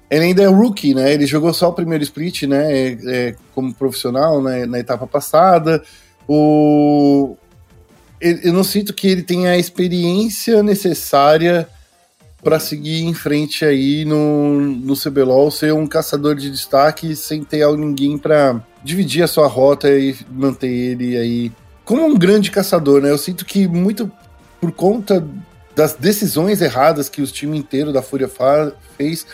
Ele 0.09 0.25
ainda 0.25 0.43
é 0.43 0.47
rookie, 0.47 0.93
né? 0.93 1.13
Ele 1.13 1.25
jogou 1.25 1.53
só 1.53 1.69
o 1.69 1.73
primeiro 1.73 2.03
split, 2.03 2.43
né? 2.43 2.71
É, 2.71 2.97
é, 3.05 3.35
como 3.53 3.73
profissional 3.73 4.41
né? 4.41 4.65
na 4.65 4.79
etapa 4.79 5.05
passada. 5.05 5.83
O, 6.27 7.35
eu 8.19 8.51
não 8.53 8.63
sinto 8.63 8.93
que 8.93 9.07
ele 9.07 9.23
tenha 9.23 9.51
a 9.51 9.57
experiência 9.57 10.61
necessária 10.63 11.67
para 12.43 12.59
seguir 12.59 13.03
em 13.03 13.13
frente 13.13 13.65
aí 13.65 14.05
no, 14.05 14.61
no 14.61 14.95
CBLOL, 14.95 15.51
ser 15.51 15.73
um 15.73 15.85
caçador 15.85 16.35
de 16.35 16.49
destaque 16.49 17.15
sem 17.15 17.43
ter 17.43 17.67
ninguém 17.75 18.17
para 18.17 18.61
dividir 18.83 19.23
a 19.23 19.27
sua 19.27 19.47
rota 19.47 19.89
e 19.89 20.15
manter 20.31 20.69
ele 20.69 21.17
aí 21.17 21.51
como 21.83 22.05
um 22.05 22.17
grande 22.17 22.51
caçador, 22.51 23.01
né? 23.01 23.09
Eu 23.09 23.17
sinto 23.17 23.43
que 23.43 23.67
muito 23.67 24.11
por 24.61 24.71
conta 24.71 25.25
das 25.75 25.93
decisões 25.93 26.61
erradas 26.61 27.09
que 27.09 27.21
o 27.21 27.27
time 27.27 27.57
inteiro 27.57 27.91
da 27.91 28.01
Fúria 28.01 28.29
fez, 28.97 29.25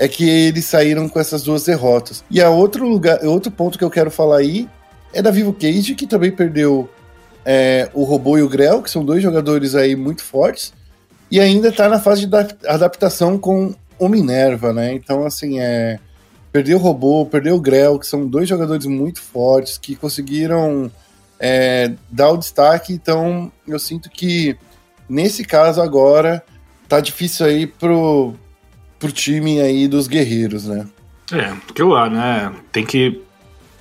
é 0.00 0.08
que 0.08 0.26
eles 0.26 0.64
saíram 0.64 1.06
com 1.10 1.20
essas 1.20 1.42
duas 1.42 1.64
derrotas. 1.64 2.24
E 2.30 2.40
a 2.40 2.48
outro 2.48 2.88
lugar, 2.88 3.22
outro 3.22 3.52
ponto 3.52 3.76
que 3.76 3.84
eu 3.84 3.90
quero 3.90 4.10
falar 4.10 4.38
aí 4.38 4.66
é 5.12 5.20
da 5.20 5.30
Vivo 5.30 5.52
Cage, 5.52 5.94
que 5.94 6.06
também 6.06 6.32
perdeu 6.32 6.88
é, 7.44 7.90
o 7.92 8.02
Robô 8.04 8.38
e 8.38 8.42
o 8.42 8.48
Grell, 8.48 8.82
que 8.82 8.90
são 8.90 9.04
dois 9.04 9.22
jogadores 9.22 9.74
aí 9.74 9.94
muito 9.94 10.22
fortes, 10.24 10.72
e 11.30 11.38
ainda 11.38 11.68
está 11.68 11.86
na 11.86 12.00
fase 12.00 12.24
de 12.24 12.34
adaptação 12.66 13.36
com 13.36 13.74
o 13.98 14.08
Minerva, 14.08 14.72
né? 14.72 14.94
Então, 14.94 15.26
assim, 15.26 15.60
é. 15.60 15.98
Perdeu 16.50 16.78
o 16.78 16.80
Robô, 16.80 17.26
perdeu 17.26 17.54
o 17.54 17.60
Grell, 17.60 17.98
que 17.98 18.06
são 18.06 18.26
dois 18.26 18.48
jogadores 18.48 18.86
muito 18.86 19.20
fortes, 19.20 19.76
que 19.76 19.94
conseguiram 19.94 20.90
é, 21.38 21.92
dar 22.10 22.30
o 22.30 22.38
destaque, 22.38 22.92
então 22.92 23.52
eu 23.68 23.78
sinto 23.78 24.10
que 24.10 24.56
nesse 25.08 25.44
caso 25.44 25.80
agora 25.80 26.42
tá 26.88 26.98
difícil 26.98 27.46
aí 27.46 27.68
pro, 27.68 28.34
pro 29.00 29.10
time 29.10 29.60
aí 29.60 29.88
dos 29.88 30.06
guerreiros, 30.06 30.66
né? 30.66 30.86
É, 31.32 31.52
porque 31.66 31.82
lá, 31.82 32.08
né? 32.08 32.52
Tem 32.70 32.84
que. 32.84 33.20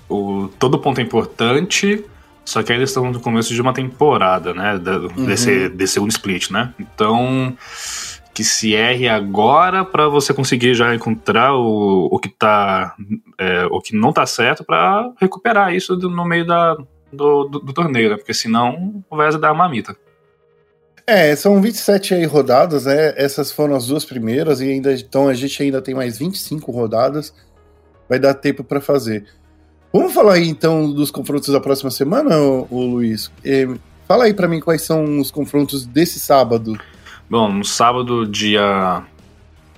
O, 0.07 0.49
todo 0.57 0.79
ponto 0.79 0.99
é 0.99 1.03
importante, 1.03 2.03
só 2.43 2.63
que 2.63 2.71
ainda 2.71 2.85
estamos 2.85 3.13
no 3.13 3.19
começo 3.19 3.53
de 3.53 3.61
uma 3.61 3.73
temporada, 3.73 4.53
né? 4.55 4.73
uhum. 4.73 5.25
Desse, 5.25 5.69
desse 5.69 5.93
segundo 5.93 6.09
split, 6.09 6.49
né? 6.49 6.73
Então, 6.79 7.55
que 8.33 8.43
se 8.43 8.73
erre 8.73 9.07
agora 9.07 9.83
para 9.83 10.07
você 10.07 10.33
conseguir 10.33 10.73
já 10.73 10.95
encontrar 10.95 11.53
o, 11.53 12.07
o 12.11 12.17
que 12.17 12.29
tá. 12.29 12.95
É, 13.37 13.65
o 13.65 13.81
que 13.81 13.95
não 13.95 14.13
tá 14.13 14.25
certo 14.25 14.63
para 14.63 15.11
recuperar 15.19 15.75
isso 15.75 15.95
no 15.97 16.25
meio 16.25 16.45
da, 16.45 16.75
do, 17.11 17.43
do, 17.43 17.59
do, 17.59 17.73
torneio, 17.73 18.09
né? 18.09 18.15
Porque 18.15 18.33
senão 18.33 19.03
vai 19.11 19.29
dar 19.37 19.51
uma 19.51 19.65
mamita. 19.65 19.95
É, 21.09 21.35
são 21.35 21.59
27 21.59 22.13
aí 22.13 22.25
rodadas, 22.25 22.85
né? 22.85 23.15
Essas 23.17 23.51
foram 23.51 23.73
as 23.73 23.87
duas 23.87 24.05
primeiras 24.05 24.61
e 24.61 24.69
ainda 24.69 24.93
então 24.93 25.27
a 25.27 25.33
gente 25.33 25.63
ainda 25.63 25.81
tem 25.81 25.95
mais 25.95 26.19
25 26.19 26.71
rodadas. 26.71 27.33
Vai 28.07 28.19
dar 28.19 28.35
tempo 28.35 28.63
para 28.63 28.79
fazer. 28.79 29.25
Vamos 29.91 30.13
falar 30.13 30.33
aí 30.33 30.47
então 30.47 30.93
dos 30.93 31.09
confrontos 31.09 31.49
da 31.49 31.59
próxima 31.59 31.89
semana, 31.89 32.37
ô 32.37 32.85
Luiz. 32.85 33.31
É, 33.43 33.67
fala 34.07 34.25
aí 34.25 34.35
para 34.35 34.47
mim 34.47 34.59
quais 34.59 34.83
são 34.83 35.19
os 35.19 35.31
confrontos 35.31 35.83
desse 35.83 36.19
sábado. 36.19 36.79
Bom, 37.27 37.51
no 37.51 37.65
sábado, 37.65 38.27
dia 38.27 39.03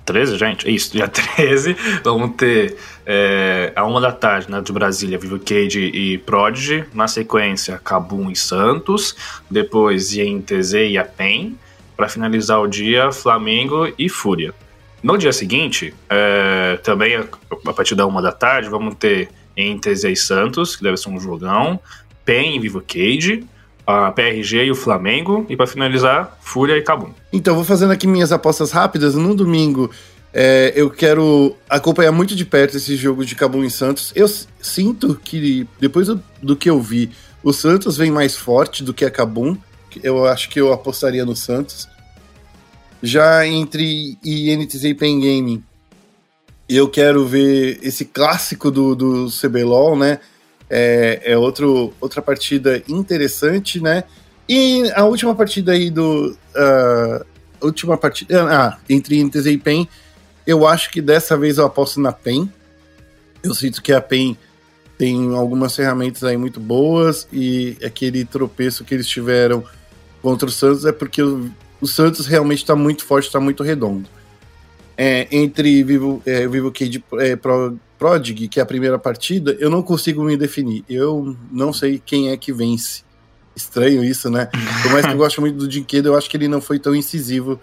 13, 0.04 0.36
gente? 0.36 0.72
Isso, 0.72 0.92
dia 0.92 1.08
13, 1.08 1.76
vamos 2.02 2.36
ter 2.36 2.76
é, 3.06 3.72
a 3.74 3.84
uma 3.84 4.00
da 4.00 4.12
tarde, 4.12 4.50
né, 4.50 4.60
de 4.60 4.72
Brasília, 4.72 5.18
Vivo 5.18 5.38
Cage 5.38 5.80
e 5.80 6.18
Prodigy. 6.18 6.84
Na 6.94 7.08
sequência, 7.08 7.80
Cabum 7.82 8.30
e 8.30 8.36
Santos. 8.36 9.16
Depois, 9.50 10.14
INTZ 10.14 10.72
e 10.90 10.98
a 10.98 11.04
PEN. 11.04 11.56
Para 11.96 12.08
finalizar 12.08 12.60
o 12.60 12.66
dia, 12.66 13.12
Flamengo 13.12 13.92
e 13.98 14.08
Fúria. 14.08 14.54
No 15.02 15.18
dia 15.18 15.32
seguinte, 15.32 15.92
é, 16.08 16.78
também 16.82 17.16
a 17.16 17.72
partir 17.72 17.94
da 17.94 18.06
uma 18.06 18.22
da 18.22 18.30
tarde, 18.30 18.68
vamos 18.68 18.94
ter 18.94 19.28
Zé 19.94 20.10
e 20.10 20.16
Santos, 20.16 20.76
que 20.76 20.82
deve 20.82 20.96
ser 20.96 21.10
um 21.10 21.20
jogão, 21.20 21.80
PEN 22.24 22.56
e 22.56 22.58
Vivo 22.60 22.80
Cage, 22.80 23.44
a 23.86 24.10
PRG 24.12 24.64
e 24.64 24.70
o 24.70 24.74
Flamengo, 24.74 25.44
e 25.48 25.56
para 25.56 25.66
finalizar, 25.66 26.38
Fúria 26.40 26.76
e 26.76 26.82
Cabum. 26.82 27.10
Então, 27.32 27.54
vou 27.54 27.64
fazendo 27.64 27.92
aqui 27.92 28.06
minhas 28.06 28.32
apostas 28.32 28.70
rápidas. 28.70 29.14
No 29.14 29.34
domingo, 29.34 29.90
é, 30.32 30.72
eu 30.74 30.88
quero 30.88 31.56
acompanhar 31.68 32.12
muito 32.12 32.34
de 32.34 32.44
perto 32.44 32.76
esse 32.76 32.96
jogo 32.96 33.24
de 33.24 33.34
Cabum 33.34 33.64
e 33.64 33.70
Santos. 33.70 34.12
Eu 34.14 34.28
sinto 34.60 35.20
que, 35.22 35.66
depois 35.80 36.06
do, 36.06 36.22
do 36.42 36.56
que 36.56 36.70
eu 36.70 36.80
vi, 36.80 37.10
o 37.42 37.52
Santos 37.52 37.96
vem 37.96 38.10
mais 38.10 38.36
forte 38.36 38.82
do 38.82 38.94
que 38.94 39.04
a 39.04 39.10
Cabum. 39.10 39.56
Eu 40.02 40.26
acho 40.26 40.48
que 40.48 40.60
eu 40.60 40.72
apostaria 40.72 41.24
no 41.24 41.36
Santos. 41.36 41.88
Já 43.02 43.46
entre 43.46 44.16
INTZ 44.24 44.84
e 44.84 44.94
Pen 44.94 45.20
Gaming, 45.20 45.62
eu 46.68 46.88
quero 46.88 47.26
ver 47.26 47.80
esse 47.82 48.04
clássico 48.04 48.70
do, 48.70 48.94
do 48.94 49.26
CBLOL, 49.28 49.96
né? 49.96 50.20
É, 50.74 51.20
é 51.32 51.36
outro, 51.36 51.92
outra 52.00 52.22
partida 52.22 52.82
interessante, 52.88 53.78
né? 53.78 54.04
E 54.48 54.90
a 54.94 55.04
última 55.04 55.34
partida 55.34 55.72
aí 55.72 55.90
do. 55.90 56.34
Uh, 56.56 57.24
última 57.60 57.98
partida. 57.98 58.50
Ah, 58.50 58.78
entre 58.88 59.22
NTZ 59.22 59.46
e 59.46 59.58
PEN, 59.58 59.86
eu 60.46 60.66
acho 60.66 60.90
que 60.90 61.02
dessa 61.02 61.36
vez 61.36 61.58
eu 61.58 61.66
aposto 61.66 62.00
na 62.00 62.10
PEN. 62.10 62.50
Eu 63.42 63.52
sinto 63.54 63.82
que 63.82 63.92
a 63.92 64.00
PEN 64.00 64.34
tem 64.96 65.34
algumas 65.34 65.76
ferramentas 65.76 66.24
aí 66.24 66.38
muito 66.38 66.58
boas 66.58 67.28
e 67.30 67.76
aquele 67.84 68.24
tropeço 68.24 68.82
que 68.82 68.94
eles 68.94 69.06
tiveram 69.06 69.62
contra 70.22 70.48
o 70.48 70.52
Santos 70.52 70.86
é 70.86 70.92
porque 70.92 71.22
o, 71.22 71.50
o 71.82 71.86
Santos 71.86 72.26
realmente 72.26 72.58
está 72.58 72.74
muito 72.74 73.04
forte, 73.04 73.26
está 73.26 73.40
muito 73.40 73.62
redondo 73.62 74.08
é, 75.04 75.26
entre 75.32 75.82
Vivo, 75.82 76.22
é, 76.24 76.46
Vivo 76.46 76.70
Cage 76.70 77.02
é, 77.14 77.34
Pro, 77.34 77.76
Prodig, 77.98 78.46
que 78.46 78.60
é 78.60 78.62
a 78.62 78.66
primeira 78.66 78.96
partida, 79.00 79.56
eu 79.58 79.68
não 79.68 79.82
consigo 79.82 80.22
me 80.22 80.36
definir. 80.36 80.84
Eu 80.88 81.36
não 81.50 81.72
sei 81.72 81.98
quem 81.98 82.30
é 82.30 82.36
que 82.36 82.52
vence. 82.52 83.02
Estranho 83.56 84.04
isso, 84.04 84.30
né? 84.30 84.48
Por 84.80 84.92
mais 84.92 85.04
que 85.04 85.10
eu 85.10 85.18
goste 85.18 85.40
muito 85.40 85.56
do 85.56 85.66
Dinquedo, 85.66 86.08
eu 86.10 86.16
acho 86.16 86.30
que 86.30 86.36
ele 86.36 86.46
não 86.46 86.60
foi 86.60 86.78
tão 86.78 86.94
incisivo 86.94 87.58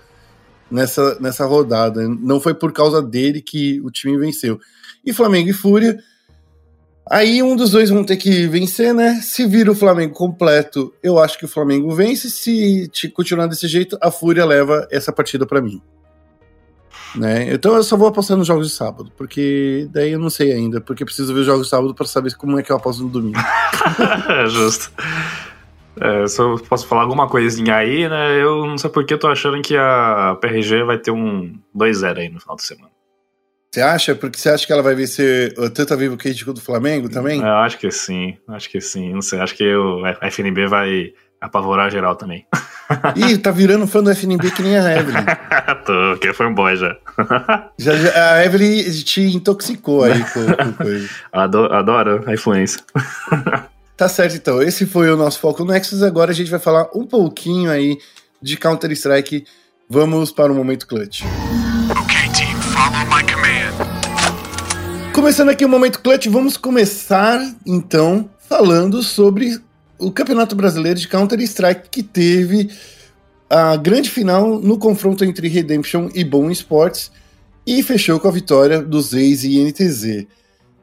nessa, 0.70 1.18
nessa 1.22 1.46
rodada. 1.46 2.10
Não 2.10 2.42
foi 2.42 2.54
por 2.54 2.74
causa 2.74 3.02
dele 3.02 3.42
que 3.42 3.80
o 3.86 3.90
time 3.90 4.18
venceu. 4.18 4.60
E 5.06 5.14
Flamengo 5.14 5.50
e 5.50 5.54
Fúria. 5.54 5.98
Aí 7.10 7.42
um 7.42 7.56
dos 7.56 7.72
dois 7.72 7.90
vão 7.90 8.04
ter 8.04 8.18
que 8.18 8.48
vencer, 8.48 8.94
né? 8.94 9.22
Se 9.24 9.48
vira 9.48 9.72
o 9.72 9.76
Flamengo 9.76 10.14
completo, 10.14 10.94
eu 11.02 11.18
acho 11.18 11.40
que 11.40 11.46
o 11.46 11.50
Flamengo 11.50 11.90
vence. 11.96 12.30
Se 12.30 12.92
continuar 13.14 13.48
desse 13.48 13.66
jeito, 13.66 13.98
a 14.02 14.12
Fúria 14.12 14.44
leva 14.44 14.86
essa 14.92 15.14
partida 15.14 15.46
para 15.46 15.62
mim. 15.62 15.82
Né? 17.16 17.54
Então 17.54 17.76
eu 17.76 17.84
só 17.84 17.98
vou 17.98 18.08
apostar 18.08 18.38
nos 18.38 18.48
jogos 18.48 18.68
de 18.68 18.74
sábado, 18.74 19.12
porque 19.18 19.88
daí 19.92 20.12
eu 20.12 20.20
não 20.20 20.30
sei 20.30 20.52
ainda, 20.52 20.80
porque 20.80 21.04
preciso 21.04 21.34
ver 21.34 21.42
os 21.42 21.46
jogos 21.46 21.64
de 21.64 21.70
sábado 21.70 21.94
para 21.94 22.06
saber 22.06 22.36
como 22.36 22.60
é 22.60 22.64
que 22.64 22.72
eu 22.72 22.76
aposto 22.76 23.04
no 23.04 23.10
domingo. 23.10 23.40
é 24.30 24.48
justo. 24.48 24.92
É, 26.00 26.28
só 26.28 26.58
posso 26.58 26.88
falar 26.88 27.02
alguma 27.02 27.28
coisinha 27.28 27.76
aí, 27.76 28.08
né? 28.08 28.42
Eu 28.42 28.66
não 28.66 28.78
sei 28.78 28.90
porque 28.90 29.14
eu 29.14 29.20
tô 29.20 29.28
achando 29.28 29.62
que 29.62 29.76
a 29.76 30.38
PRG 30.40 30.84
vai 30.84 30.98
ter 30.98 31.12
um 31.12 31.60
2-0 31.76 32.18
aí 32.18 32.30
no 32.30 32.40
final 32.40 32.56
de 32.56 32.64
semana. 32.64 32.92
Você 33.72 33.82
acha? 33.82 34.16
Porque 34.16 34.40
você 34.40 34.50
acha 34.50 34.66
que 34.66 34.74
ela 34.74 34.82
vai 34.82 34.96
vencer 34.96 35.54
tanto 35.74 35.94
a 35.94 35.98
Vivo 35.98 36.18
Cage 36.18 36.44
quanto 36.44 36.58
o 36.58 36.62
Flamengo 36.62 37.08
também? 37.08 37.40
Eu 37.40 37.48
acho 37.58 37.78
que 37.78 37.92
sim, 37.92 38.36
acho 38.48 38.70
que 38.70 38.82
sim. 38.82 39.14
Não 39.14 39.22
sei, 39.22 39.40
acho 39.40 39.56
que 39.56 39.76
o 39.76 40.02
FNB 40.22 40.68
vai 40.68 41.14
apavorar 41.42 41.90
geral 41.90 42.16
também. 42.16 42.46
Ih, 43.16 43.38
tá 43.38 43.52
virando 43.52 43.86
fã 43.88 44.02
do 44.02 44.10
FNB 44.10 44.52
que 44.52 44.64
nem 44.64 44.78
a 44.78 44.98
Evelyn. 44.98 45.24
Tô, 45.86 46.18
que 46.20 46.34
foi 46.34 46.48
um 46.48 46.54
boy 46.54 46.76
já. 46.76 46.98
já, 47.78 47.96
já. 47.96 48.34
A 48.34 48.46
Evelyn 48.46 48.84
te 49.04 49.22
intoxicou 49.22 50.04
aí 50.04 50.24
com, 50.34 50.46
com 50.46 50.74
coisa. 50.74 51.10
Adoro, 51.32 51.74
adoro 51.74 52.24
a 52.26 52.34
influência. 52.34 52.82
tá 53.96 54.08
certo, 54.08 54.36
então. 54.36 54.62
Esse 54.62 54.86
foi 54.86 55.12
o 55.12 55.18
nosso 55.18 55.40
foco 55.40 55.64
no 55.64 55.72
Nexus. 55.72 56.02
Agora 56.02 56.32
a 56.32 56.34
gente 56.34 56.50
vai 56.50 56.60
falar 56.60 56.88
um 56.96 57.06
pouquinho 57.06 57.70
aí 57.70 57.98
de 58.42 58.58
Counter-Strike. 58.58 59.46
Vamos 59.88 60.32
para 60.32 60.52
o 60.52 60.56
momento 60.56 60.88
clutch. 60.88 61.24
Ok, 61.92 62.16
team, 62.36 62.60
follow 62.62 63.06
my 63.06 63.24
command. 63.32 64.00
Começando 65.14 65.50
aqui 65.50 65.66
o 65.66 65.70
momento 65.70 66.00
clutch, 66.00 66.28
vamos 66.28 66.58
começar 66.58 67.40
então 67.66 68.30
falando 68.48 69.04
sobre 69.04 69.60
o 70.00 70.12
Campeonato 70.12 70.56
Brasileiro 70.56 71.00
de 71.00 71.08
Counter-Strike 71.08 71.90
que 71.90 72.02
teve 72.02 72.70
a 73.50 73.76
grande 73.76 74.10
final 74.10 74.60
no 74.60 74.78
confronto 74.78 75.26
entre 75.26 75.48
Redemption 75.48 76.10
e 76.14 76.24
Bom 76.24 76.50
Sports 76.52 77.12
e 77.68 77.84
fechou 77.84 78.20
com 78.20 78.28
a 78.28 78.32
vitória 78.32 78.82
dos 78.82 79.14
Ace 79.14 79.50
e 79.50 79.64
NTZ. 79.64 80.28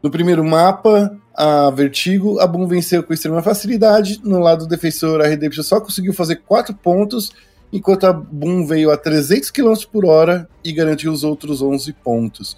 No 0.03 0.11
primeiro 0.11 0.45
mapa, 0.45 1.17
a 1.35 1.71
Vertigo, 1.71 2.39
a 2.39 2.47
Boom 2.47 2.67
venceu 2.67 3.03
com 3.03 3.13
extrema 3.13 3.43
facilidade. 3.43 4.21
No 4.23 4.39
lado 4.39 4.67
defensor, 4.67 5.21
a 5.21 5.27
Redemption 5.27 5.65
só 5.65 5.81
conseguiu 5.81 6.13
fazer 6.13 6.37
4 6.47 6.75
pontos, 6.75 7.33
enquanto 7.73 8.05
a 8.05 8.13
Boom 8.13 8.67
veio 8.67 8.91
a 8.91 8.97
300 8.97 9.51
km 9.51 9.75
por 9.91 10.05
hora 10.05 10.49
e 10.63 10.73
garantiu 10.73 11.13
os 11.13 11.25
outros 11.25 11.63
11 11.63 11.93
pontos. 11.93 12.57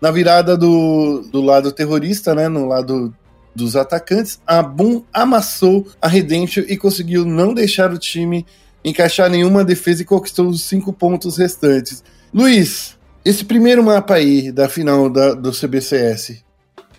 Na 0.00 0.10
virada 0.10 0.56
do, 0.56 1.22
do 1.32 1.40
lado 1.40 1.72
terrorista, 1.72 2.34
né, 2.34 2.48
no 2.48 2.66
lado 2.66 3.14
dos 3.56 3.74
atacantes, 3.74 4.40
a 4.46 4.62
Boom 4.62 5.02
amassou 5.12 5.88
a 6.00 6.06
Redemption 6.06 6.64
e 6.68 6.76
conseguiu 6.76 7.24
não 7.24 7.54
deixar 7.54 7.92
o 7.92 7.98
time 7.98 8.46
encaixar 8.84 9.28
nenhuma 9.28 9.64
defesa 9.64 10.02
e 10.02 10.04
conquistou 10.04 10.46
os 10.46 10.62
cinco 10.62 10.92
pontos 10.92 11.38
restantes. 11.38 12.04
Luiz, 12.32 12.96
esse 13.24 13.44
primeiro 13.44 13.82
mapa 13.82 14.14
aí 14.14 14.52
da 14.52 14.68
final 14.68 15.10
da, 15.10 15.34
do 15.34 15.50
CBCS 15.50 16.44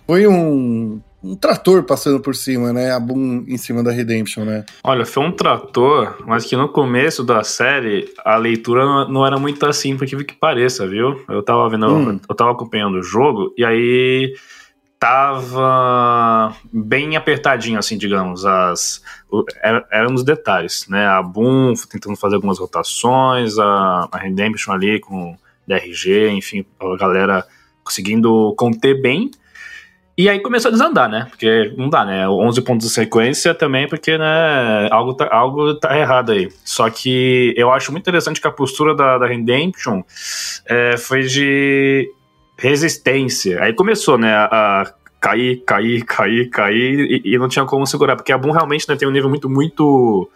foi 0.06 0.28
um, 0.28 1.00
um 1.24 1.36
trator 1.36 1.84
passando 1.84 2.20
por 2.20 2.36
cima, 2.36 2.74
né? 2.74 2.92
A 2.92 3.00
Boom 3.00 3.46
em 3.48 3.58
cima 3.58 3.84
da 3.84 3.92
Redemption, 3.92 4.44
né? 4.44 4.66
Olha, 4.84 5.06
foi 5.06 5.24
um 5.24 5.32
trator, 5.32 6.18
mas 6.26 6.46
que 6.46 6.56
no 6.56 6.70
começo 6.70 7.24
da 7.24 7.44
série 7.44 8.10
a 8.26 8.36
leitura 8.36 9.06
não 9.08 9.26
era 9.26 9.38
muito 9.38 9.66
assim, 9.66 9.96
por 9.96 10.08
que 10.08 10.34
pareça, 10.34 10.88
viu? 10.88 11.24
Eu 11.30 11.44
tava 11.44 11.70
vendo, 11.70 11.88
hum. 11.88 12.20
eu 12.28 12.36
tava 12.36 12.52
acompanhando 12.52 12.96
o 12.96 13.04
jogo 13.04 13.54
e 13.58 13.64
aí 13.64 14.34
tava 15.00 16.56
bem 16.72 17.16
apertadinho, 17.16 17.80
assim, 17.80 17.98
digamos. 17.98 18.46
As, 18.46 19.02
eram 19.92 20.14
os 20.14 20.24
detalhes, 20.24 20.88
né? 20.88 21.06
A 21.06 21.22
Boom 21.22 21.74
tentando 21.90 22.16
fazer 22.16 22.36
algumas 22.36 22.60
rotações, 22.60 23.58
a, 23.60 24.08
a 24.12 24.18
Redemption 24.18 24.74
ali 24.74 25.00
com 25.00 25.38
DRG, 25.68 26.30
enfim, 26.30 26.66
a 26.80 26.98
galera 26.98 27.46
conseguindo 27.84 28.54
conter 28.58 29.02
bem. 29.02 29.32
E 30.18 30.28
aí 30.28 30.40
começou 30.40 30.70
a 30.70 30.72
desandar, 30.72 31.08
né? 31.08 31.28
Porque 31.30 31.72
não 31.78 31.90
dá, 31.90 32.04
né? 32.04 32.28
11 32.28 32.62
pontos 32.64 32.88
de 32.88 32.94
sequência 32.94 33.54
também, 33.54 33.88
porque, 33.88 34.18
né? 34.18 34.90
Algo 34.90 35.14
tá, 35.14 35.30
algo 35.32 35.76
tá 35.76 35.96
errado 35.96 36.32
aí. 36.32 36.50
Só 36.66 36.90
que 36.90 37.54
eu 37.56 37.72
acho 37.72 37.92
muito 37.92 38.02
interessante 38.02 38.42
que 38.42 38.48
a 38.48 38.52
postura 38.52 38.96
da, 38.96 39.20
da 39.20 39.28
Redemption 39.28 40.02
é, 40.66 40.98
foi 40.98 41.22
de 41.22 42.12
resistência. 42.58 43.62
Aí 43.62 43.74
começou, 43.74 44.18
né, 44.18 44.34
a 44.34 44.92
cair, 45.20 45.64
cair, 45.66 46.04
cair, 46.04 46.50
cair, 46.50 47.22
e, 47.26 47.34
e 47.34 47.38
não 47.38 47.48
tinha 47.48 47.66
como 47.66 47.86
segurar, 47.86 48.16
porque 48.16 48.32
a 48.32 48.38
Boom 48.38 48.52
realmente 48.52 48.88
né, 48.88 48.96
tem 48.96 49.08
um 49.08 49.12
nível 49.12 49.30
muito, 49.30 49.50
muito 49.50 50.30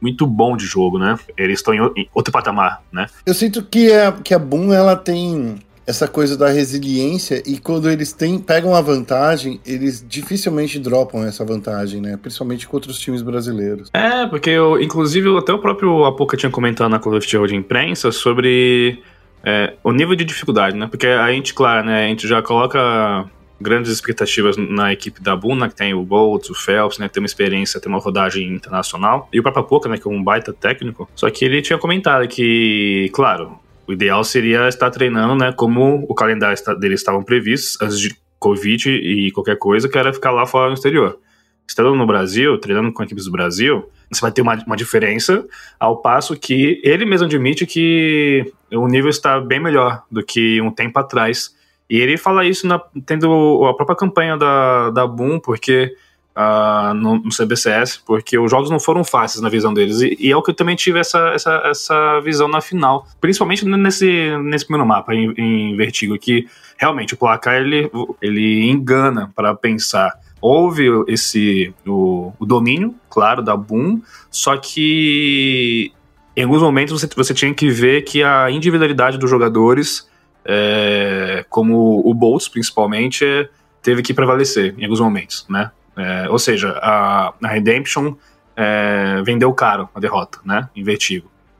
muito 0.00 0.26
bom 0.26 0.56
de 0.56 0.64
jogo, 0.64 0.96
né? 0.96 1.18
Eles 1.36 1.58
estão 1.58 1.74
em 1.74 2.08
outro 2.14 2.32
patamar, 2.32 2.82
né? 2.92 3.06
Eu 3.26 3.34
sinto 3.34 3.62
que 3.64 3.92
a, 3.92 4.12
que 4.12 4.32
a 4.32 4.38
Boom, 4.38 4.72
ela 4.72 4.94
tem 4.94 5.56
essa 5.88 6.06
coisa 6.06 6.36
da 6.36 6.50
resiliência 6.50 7.42
e 7.46 7.58
quando 7.58 7.90
eles 7.90 8.12
têm, 8.12 8.38
pegam 8.38 8.74
a 8.74 8.80
vantagem, 8.80 9.58
eles 9.66 10.04
dificilmente 10.06 10.78
dropam 10.78 11.24
essa 11.24 11.44
vantagem, 11.44 12.00
né? 12.00 12.16
Principalmente 12.16 12.68
contra 12.68 12.90
os 12.90 12.98
times 12.98 13.22
brasileiros. 13.22 13.90
É, 13.94 14.26
porque 14.26 14.50
eu, 14.50 14.80
inclusive 14.80 15.36
até 15.36 15.52
o 15.52 15.58
próprio 15.58 16.04
Apoca 16.04 16.36
tinha 16.36 16.50
comentado 16.50 16.90
na 16.90 16.98
coletiva 16.98 17.48
de 17.48 17.56
imprensa 17.56 18.12
sobre 18.12 19.02
é, 19.44 19.74
o 19.82 19.92
nível 19.92 20.14
de 20.14 20.24
dificuldade, 20.24 20.76
né? 20.76 20.86
Porque 20.86 21.06
a 21.06 21.30
gente, 21.32 21.54
claro, 21.54 21.86
né, 21.86 22.06
a 22.06 22.08
gente 22.08 22.26
já 22.26 22.42
coloca 22.42 23.28
grandes 23.60 23.90
expectativas 23.90 24.56
na 24.56 24.92
equipe 24.92 25.20
da 25.20 25.34
Buna, 25.34 25.68
que 25.68 25.74
tem 25.74 25.92
o 25.92 26.02
Boltz, 26.02 26.48
o 26.50 26.54
Phelps, 26.54 26.98
né, 26.98 27.08
tem 27.08 27.20
uma 27.20 27.26
experiência, 27.26 27.80
tem 27.80 27.90
uma 27.90 27.98
rodagem 27.98 28.46
internacional, 28.52 29.28
e 29.32 29.40
o 29.40 29.42
próprio 29.42 29.64
Poca, 29.64 29.88
né, 29.88 29.98
que 29.98 30.06
é 30.06 30.10
um 30.10 30.22
baita 30.22 30.52
técnico, 30.52 31.08
só 31.14 31.28
que 31.28 31.44
ele 31.44 31.60
tinha 31.60 31.78
comentado 31.78 32.26
que, 32.28 33.10
claro, 33.12 33.58
o 33.86 33.92
ideal 33.92 34.22
seria 34.22 34.68
estar 34.68 34.90
treinando, 34.90 35.34
né, 35.34 35.52
como 35.52 36.04
o 36.08 36.14
calendário 36.14 36.56
dele 36.78 36.94
estavam 36.94 37.22
previstos, 37.22 37.76
antes 37.80 37.98
de 37.98 38.14
Covid 38.38 38.90
e 38.90 39.32
qualquer 39.32 39.58
coisa, 39.58 39.88
que 39.88 39.98
era 39.98 40.12
ficar 40.12 40.30
lá 40.30 40.46
fora 40.46 40.68
no 40.68 40.74
exterior. 40.74 41.18
Estando 41.66 41.94
no 41.94 42.06
Brasil, 42.06 42.56
treinando 42.58 42.92
com 42.92 43.02
equipes 43.02 43.24
do 43.24 43.32
Brasil, 43.32 43.88
você 44.10 44.20
vai 44.20 44.32
ter 44.32 44.42
uma, 44.42 44.54
uma 44.66 44.76
diferença, 44.76 45.44
ao 45.78 45.98
passo 45.98 46.36
que 46.36 46.80
ele 46.82 47.04
mesmo 47.04 47.26
admite 47.26 47.66
que 47.66 48.52
o 48.72 48.88
nível 48.88 49.10
está 49.10 49.40
bem 49.40 49.60
melhor 49.60 50.02
do 50.10 50.22
que 50.22 50.60
um 50.60 50.70
tempo 50.70 50.98
atrás. 50.98 51.54
E 51.90 51.98
ele 51.98 52.16
fala 52.16 52.44
isso 52.44 52.66
na, 52.66 52.80
tendo 53.04 53.64
a 53.66 53.74
própria 53.74 53.96
campanha 53.96 54.36
da, 54.36 54.90
da 54.90 55.06
Boom, 55.06 55.40
porque 55.40 55.94
uh, 56.38 56.94
no, 56.94 57.16
no, 57.16 57.30
CBCS, 57.30 57.98
porque 58.06 58.38
os 58.38 58.50
jogos 58.50 58.70
não 58.70 58.78
foram 58.78 59.02
fáceis 59.02 59.42
na 59.42 59.48
visão 59.48 59.74
deles. 59.74 60.00
E, 60.00 60.16
e, 60.20 60.30
é 60.30 60.36
o 60.36 60.42
que 60.42 60.50
eu 60.50 60.54
também 60.54 60.76
tive 60.76 61.00
essa, 61.00 61.30
essa, 61.30 61.62
essa 61.64 62.20
visão 62.20 62.46
na 62.46 62.60
final, 62.60 63.06
principalmente 63.20 63.64
nesse, 63.64 64.36
nesse 64.38 64.64
primeiro 64.64 64.86
mapa 64.86 65.14
em, 65.14 65.32
em 65.36 65.76
Vertigo, 65.76 66.18
que 66.18 66.46
realmente 66.76 67.14
o 67.14 67.16
placar 67.16 67.56
ele, 67.56 67.90
ele 68.22 68.68
engana 68.70 69.32
para 69.34 69.54
pensar 69.54 70.12
houve 70.40 70.88
esse 71.08 71.74
o, 71.86 72.32
o 72.38 72.46
domínio, 72.46 72.94
claro, 73.10 73.42
da 73.42 73.56
Boom, 73.56 74.00
só 74.30 74.56
que 74.56 75.92
em 76.36 76.42
alguns 76.42 76.62
momentos 76.62 77.00
você, 77.00 77.08
você 77.14 77.34
tinha 77.34 77.52
que 77.52 77.68
ver 77.70 78.02
que 78.02 78.22
a 78.22 78.50
individualidade 78.50 79.18
dos 79.18 79.28
jogadores, 79.28 80.08
é, 80.44 81.44
como 81.48 82.00
o 82.08 82.14
Boltz 82.14 82.48
principalmente, 82.48 83.24
é, 83.24 83.48
teve 83.82 84.02
que 84.02 84.14
prevalecer 84.14 84.74
em 84.78 84.84
alguns 84.84 85.00
momentos, 85.00 85.46
né? 85.48 85.70
É, 85.96 86.30
ou 86.30 86.38
seja, 86.38 86.78
a, 86.80 87.34
a 87.42 87.48
Redemption 87.48 88.14
é, 88.56 89.20
vendeu 89.24 89.52
caro 89.52 89.88
a 89.94 89.98
derrota, 89.98 90.38
né? 90.44 90.68
Em. 90.76 90.84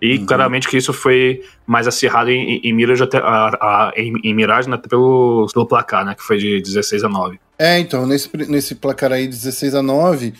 E 0.00 0.18
uhum. 0.18 0.26
claramente 0.26 0.68
que 0.68 0.76
isso 0.76 0.92
foi 0.92 1.42
mais 1.66 1.88
acirrado 1.88 2.30
em, 2.30 2.60
em, 2.62 2.72
Mirage 2.72 3.02
até, 3.02 3.18
a, 3.18 3.48
a, 3.60 3.92
em, 3.96 4.12
em 4.22 4.34
Mirage 4.34 4.72
até 4.72 4.88
pelo, 4.88 5.46
pelo 5.52 5.66
placar, 5.66 6.04
né? 6.04 6.14
Que 6.14 6.22
foi 6.22 6.38
de 6.38 6.60
16 6.60 7.04
a 7.04 7.08
9. 7.08 7.38
É, 7.58 7.78
então, 7.78 8.06
nesse, 8.06 8.30
nesse 8.48 8.74
placar 8.76 9.12
aí 9.12 9.26
16 9.26 9.74
a 9.74 9.82
9, 9.82 10.32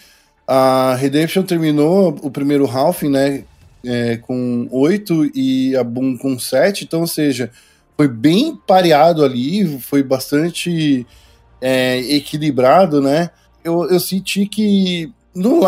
a 0.46 0.94
Redemption 0.94 1.42
terminou 1.42 2.16
o 2.22 2.30
primeiro 2.30 2.66
half, 2.66 3.02
né? 3.02 3.44
É, 3.84 4.16
com 4.16 4.68
8 4.70 5.30
e 5.34 5.76
a 5.76 5.84
Boom 5.84 6.16
com 6.16 6.38
7, 6.38 6.84
então, 6.84 7.00
ou 7.00 7.06
seja, 7.06 7.50
foi 7.96 8.08
bem 8.08 8.56
pareado 8.66 9.24
ali, 9.24 9.78
foi 9.80 10.02
bastante 10.02 11.06
é, 11.60 11.98
equilibrado, 12.14 13.00
né? 13.00 13.30
Eu, 13.64 13.88
eu 13.88 14.00
senti 14.00 14.46
que 14.46 15.12
no, 15.34 15.60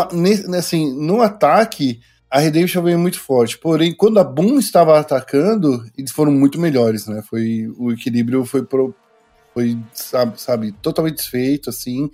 assim, 0.57 0.93
no 0.93 1.21
ataque 1.21 1.99
a 2.31 2.39
Redemption 2.39 2.81
veio 2.81 2.97
muito 2.97 3.19
forte. 3.19 3.57
Porém, 3.57 3.93
quando 3.93 4.17
a 4.17 4.23
Boom 4.23 4.57
estava 4.57 4.97
atacando, 4.97 5.85
eles 5.97 6.11
foram 6.11 6.31
muito 6.31 6.59
melhores, 6.59 7.05
né? 7.05 7.21
Foi, 7.29 7.67
o 7.77 7.91
equilíbrio 7.91 8.45
foi, 8.45 8.63
pro, 8.63 8.95
foi 9.53 9.77
sabe, 9.93 10.39
sabe, 10.39 10.71
totalmente 10.81 11.17
desfeito, 11.17 11.69
assim. 11.69 12.09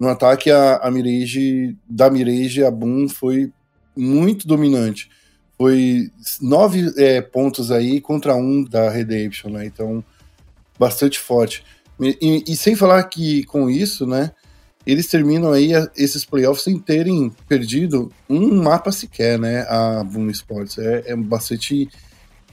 No 0.00 0.08
ataque, 0.08 0.50
a, 0.50 0.76
a 0.78 0.90
Mirage, 0.90 1.76
da 1.86 2.08
Mirage, 2.08 2.64
a 2.64 2.70
Boom 2.70 3.06
foi 3.06 3.52
muito 3.94 4.48
dominante. 4.48 5.10
Foi 5.58 6.10
nove 6.40 6.92
é, 6.96 7.20
pontos 7.20 7.70
aí 7.70 8.00
contra 8.00 8.34
um 8.34 8.64
da 8.64 8.88
Redemption, 8.88 9.50
né? 9.50 9.66
Então, 9.66 10.02
bastante 10.78 11.18
forte. 11.18 11.62
E, 12.00 12.42
e, 12.48 12.56
sem 12.56 12.74
falar 12.74 13.04
que 13.04 13.44
com 13.44 13.68
isso, 13.68 14.06
né? 14.06 14.32
Eles 14.86 15.06
terminam 15.06 15.52
aí 15.52 15.72
esses 15.96 16.24
playoffs 16.24 16.64
sem 16.64 16.78
terem 16.78 17.32
perdido 17.48 18.12
um 18.28 18.62
mapa 18.62 18.92
sequer, 18.92 19.38
né? 19.38 19.62
A 19.68 20.04
Boom 20.04 20.28
Sports. 20.30 20.78
É, 20.78 21.04
é 21.06 21.16
bastante 21.16 21.88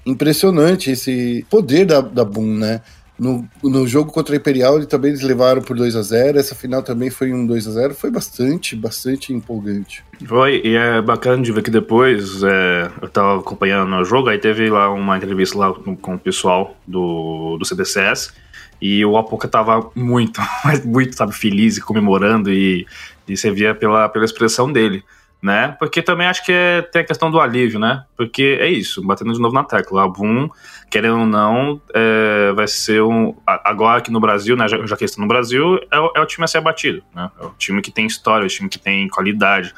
impressionante 0.06 0.92
esse 0.92 1.46
poder 1.50 1.86
da, 1.86 2.02
da 2.02 2.24
Boom, 2.24 2.58
né? 2.58 2.82
No, 3.20 3.48
no 3.64 3.88
jogo 3.88 4.12
contra 4.12 4.34
a 4.34 4.38
Imperial, 4.38 4.78
ele, 4.78 4.88
também 4.88 5.12
eles 5.12 5.22
levaram 5.22 5.62
por 5.62 5.78
2 5.78 5.96
a 5.96 6.02
0 6.02 6.40
Essa 6.40 6.56
final 6.56 6.82
também 6.82 7.12
foi 7.12 7.32
um 7.32 7.46
2 7.46 7.68
a 7.68 7.72
0 7.72 7.94
Foi 7.94 8.10
bastante, 8.10 8.76
bastante 8.76 9.32
empolgante. 9.32 10.04
Foi, 10.26 10.60
e 10.64 10.76
é 10.76 11.00
bacana 11.04 11.44
de 11.44 11.52
ver 11.52 11.62
que 11.62 11.70
depois 11.70 12.42
é, 12.42 12.90
eu 13.00 13.08
tava 13.08 13.40
acompanhando 13.40 13.96
o 13.96 14.04
jogo, 14.04 14.30
aí 14.30 14.40
teve 14.40 14.72
lá 14.72 14.92
uma 14.92 15.18
entrevista 15.18 15.56
lá 15.56 15.72
com, 15.72 15.96
com 15.96 16.16
o 16.16 16.20
pessoal 16.20 16.76
do, 16.88 17.58
do 17.60 17.66
CDCS. 17.66 18.34
E 18.82 19.06
o 19.06 19.16
Apoca 19.16 19.48
tava 19.48 19.92
muito, 19.94 20.42
muito, 20.84 21.16
sabe, 21.16 21.34
feliz 21.34 21.78
e 21.78 21.82
comemorando 21.82 22.52
e, 22.52 22.88
e 23.28 23.38
você 23.38 23.52
via 23.52 23.76
pela, 23.76 24.10
pela 24.10 24.26
expressão 24.26 24.72
dele, 24.72 25.04
né? 25.40 25.76
Porque 25.78 26.02
também 26.02 26.26
acho 26.26 26.44
que 26.44 26.52
é, 26.52 26.82
tem 26.82 27.04
a 27.04 27.06
questão 27.06 27.30
do 27.30 27.40
alívio, 27.40 27.80
né? 27.80 28.04
Porque 28.18 28.58
é 28.60 28.68
isso, 28.68 29.06
batendo 29.06 29.34
de 29.34 29.40
novo 29.40 29.54
na 29.54 29.64
tecla. 29.64 30.04
A 30.04 30.08
Boom, 30.08 30.50
querendo 30.90 31.20
ou 31.20 31.26
não, 31.28 31.80
é, 31.94 32.52
vai 32.54 32.68
ser 32.68 33.04
um. 33.04 33.36
Agora 33.46 34.00
aqui 34.00 34.12
no 34.12 34.20
Brasil, 34.20 34.58
né? 34.58 34.68
Já, 34.68 34.84
já 34.86 34.98
que 34.98 35.06
está 35.06 35.22
no 35.22 35.28
Brasil, 35.28 35.78
é, 35.92 35.98
é, 35.98 36.22
o 36.22 36.26
time 36.26 36.44
a 36.44 36.48
ser 36.48 36.58
abatido, 36.58 37.04
né? 37.16 37.30
É 37.40 37.46
o 37.46 37.54
time 37.60 37.82
que 37.84 37.92
tem 37.92 38.08
história, 38.08 38.44
é 38.44 38.48
o 38.48 38.50
time 38.50 38.68
que 38.68 38.80
tem 38.80 39.08
qualidade, 39.08 39.74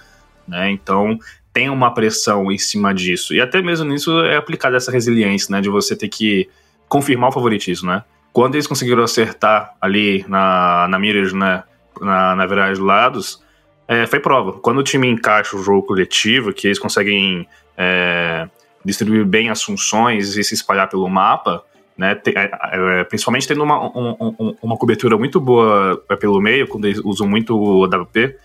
né? 0.48 0.72
Então 0.72 1.20
tem 1.52 1.70
uma 1.70 1.94
pressão 1.94 2.52
em 2.52 2.58
cima 2.58 2.94
disso. 2.94 3.34
E 3.34 3.42
até 3.42 3.62
mesmo 3.62 3.86
nisso 3.86 4.22
é 4.22 4.38
aplicada 4.38 4.78
essa 4.78 4.92
resiliência, 4.92 5.52
né? 5.52 5.62
De 5.62 5.70
você 5.70 5.96
ter 5.96 6.08
que 6.08 6.50
confirmar 6.88 7.30
o 7.30 7.34
favoritismo, 7.34 7.90
né? 7.90 8.04
Quando 8.34 8.56
eles 8.56 8.66
conseguiram 8.66 9.04
acertar 9.04 9.76
ali 9.80 10.26
na, 10.28 10.88
na 10.90 10.98
Mirage, 10.98 11.36
né, 11.36 11.64
na, 12.02 12.36
na 12.36 12.46
viragem 12.48 12.76
de 12.76 12.82
lados, 12.82 13.42
é, 13.88 14.08
foi 14.08 14.20
prova. 14.20 14.54
Quando 14.54 14.80
o 14.80 14.84
time 14.84 15.08
encaixa 15.08 15.56
o 15.56 15.62
jogo 15.62 15.84
coletivo, 15.84 16.52
que 16.52 16.68
eles 16.68 16.80
conseguem 16.80 17.48
é, 17.78 18.50
distribuir 18.84 19.24
bem 19.24 19.50
as 19.50 19.62
funções 19.62 20.36
e 20.36 20.44
se 20.44 20.56
espalhar 20.56 20.90
pelo 20.90 21.08
mapa, 21.08 21.64
né? 21.96 22.16
Tem, 22.16 22.34
é, 22.36 22.50
é, 22.72 23.04
principalmente 23.04 23.48
tendo 23.48 23.64
uma, 23.64 23.80
um, 23.86 24.56
uma 24.62 24.78
cobertura 24.78 25.16
muito 25.16 25.40
boa 25.40 26.04
pelo 26.20 26.42
meio, 26.42 26.68
quando 26.68 26.86
eles 26.86 27.00
usam 27.04 27.28
muito 27.28 27.56
o 27.56 27.84
AWP 27.86 28.36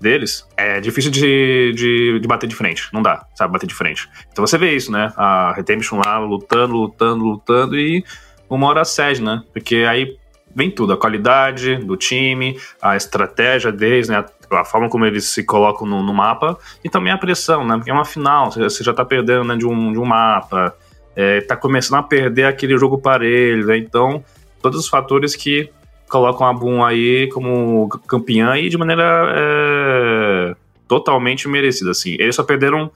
deles, 0.00 0.46
é 0.56 0.80
difícil 0.80 1.10
de, 1.10 1.72
de, 1.72 2.18
de, 2.20 2.28
bater 2.28 2.46
de 2.46 2.54
frente. 2.54 2.88
Não 2.92 3.00
dá, 3.00 3.24
sabe, 3.34 3.52
bater 3.52 3.66
de 3.66 3.74
frente. 3.74 4.08
Então 4.30 4.46
você 4.46 4.58
vê 4.58 4.74
isso, 4.74 4.90
né? 4.90 5.12
A 5.16 5.52
Redemption 5.52 6.00
lá 6.04 6.18
lutando, 6.18 6.74
lutando, 6.74 7.24
lutando 7.24 7.78
e 7.78 8.04
uma 8.48 8.66
hora 8.68 8.84
cede, 8.84 9.22
né? 9.22 9.42
Porque 9.52 9.76
aí 9.88 10.16
vem 10.54 10.70
tudo, 10.70 10.92
a 10.92 10.96
qualidade 10.96 11.76
do 11.76 11.96
time, 11.96 12.58
a 12.80 12.96
estratégia 12.96 13.70
deles, 13.70 14.08
né? 14.08 14.24
A 14.50 14.64
forma 14.64 14.88
como 14.88 15.04
eles 15.04 15.26
se 15.26 15.44
colocam 15.44 15.86
no, 15.86 16.02
no 16.02 16.14
mapa 16.14 16.56
e 16.84 16.88
também 16.88 17.12
a 17.12 17.18
pressão, 17.18 17.66
né? 17.66 17.76
Porque 17.76 17.90
é 17.90 17.94
uma 17.94 18.04
final, 18.04 18.50
você 18.50 18.82
já 18.82 18.94
tá 18.94 19.04
perdendo 19.04 19.44
né, 19.44 19.56
de, 19.56 19.66
um, 19.66 19.92
de 19.92 19.98
um 19.98 20.04
mapa, 20.04 20.74
é, 21.14 21.40
tá 21.40 21.56
começando 21.56 21.98
a 21.98 22.02
perder 22.02 22.44
aquele 22.44 22.78
jogo 22.78 22.98
parelho, 22.98 23.66
né? 23.66 23.76
Então, 23.76 24.24
todos 24.62 24.80
os 24.80 24.88
fatores 24.88 25.34
que 25.36 25.70
colocam 26.08 26.46
a 26.46 26.52
Boom 26.52 26.84
aí 26.84 27.28
como 27.28 27.88
campeã 28.06 28.56
e 28.56 28.68
de 28.68 28.78
maneira 28.78 29.34
é, 29.34 30.56
totalmente 30.86 31.48
merecida, 31.48 31.90
assim. 31.90 32.16
Eles 32.18 32.34
só 32.34 32.44
perderam 32.44 32.90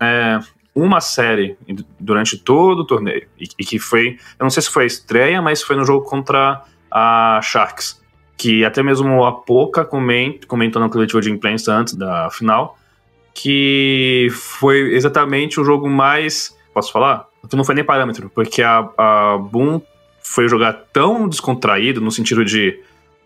é, 0.00 0.38
uma 0.74 1.00
série 1.00 1.56
durante 2.00 2.38
todo 2.38 2.80
o 2.80 2.86
torneio, 2.86 3.26
e, 3.38 3.46
e, 3.58 3.64
que 3.64 3.78
foi, 3.78 4.18
eu 4.38 4.44
não 4.44 4.50
sei 4.50 4.62
se 4.62 4.70
foi 4.70 4.84
a 4.84 4.86
estreia, 4.86 5.42
mas 5.42 5.62
foi 5.62 5.76
no 5.76 5.84
jogo 5.84 6.06
contra 6.06 6.62
a 6.90 7.40
Sharks, 7.42 8.00
que 8.36 8.64
até 8.64 8.82
mesmo 8.82 9.24
a 9.24 9.32
Poca 9.32 9.84
coment, 9.84 10.40
comentou 10.46 10.80
na 10.80 10.88
coletiva 10.88 11.20
de 11.20 11.30
imprensa 11.30 11.74
antes 11.74 11.94
da 11.94 12.30
final, 12.30 12.78
que 13.34 14.28
foi 14.32 14.94
exatamente 14.94 15.60
o 15.60 15.64
jogo 15.64 15.88
mais, 15.88 16.56
posso 16.72 16.92
falar? 16.92 17.26
Não 17.52 17.64
foi 17.64 17.74
nem 17.74 17.84
parâmetro, 17.84 18.30
porque 18.34 18.62
a, 18.62 18.88
a 18.96 19.38
Boom 19.38 19.80
foi 20.22 20.48
jogar 20.48 20.72
tão 20.92 21.28
descontraído, 21.28 22.00
no 22.00 22.10
sentido 22.10 22.44
de 22.44 22.78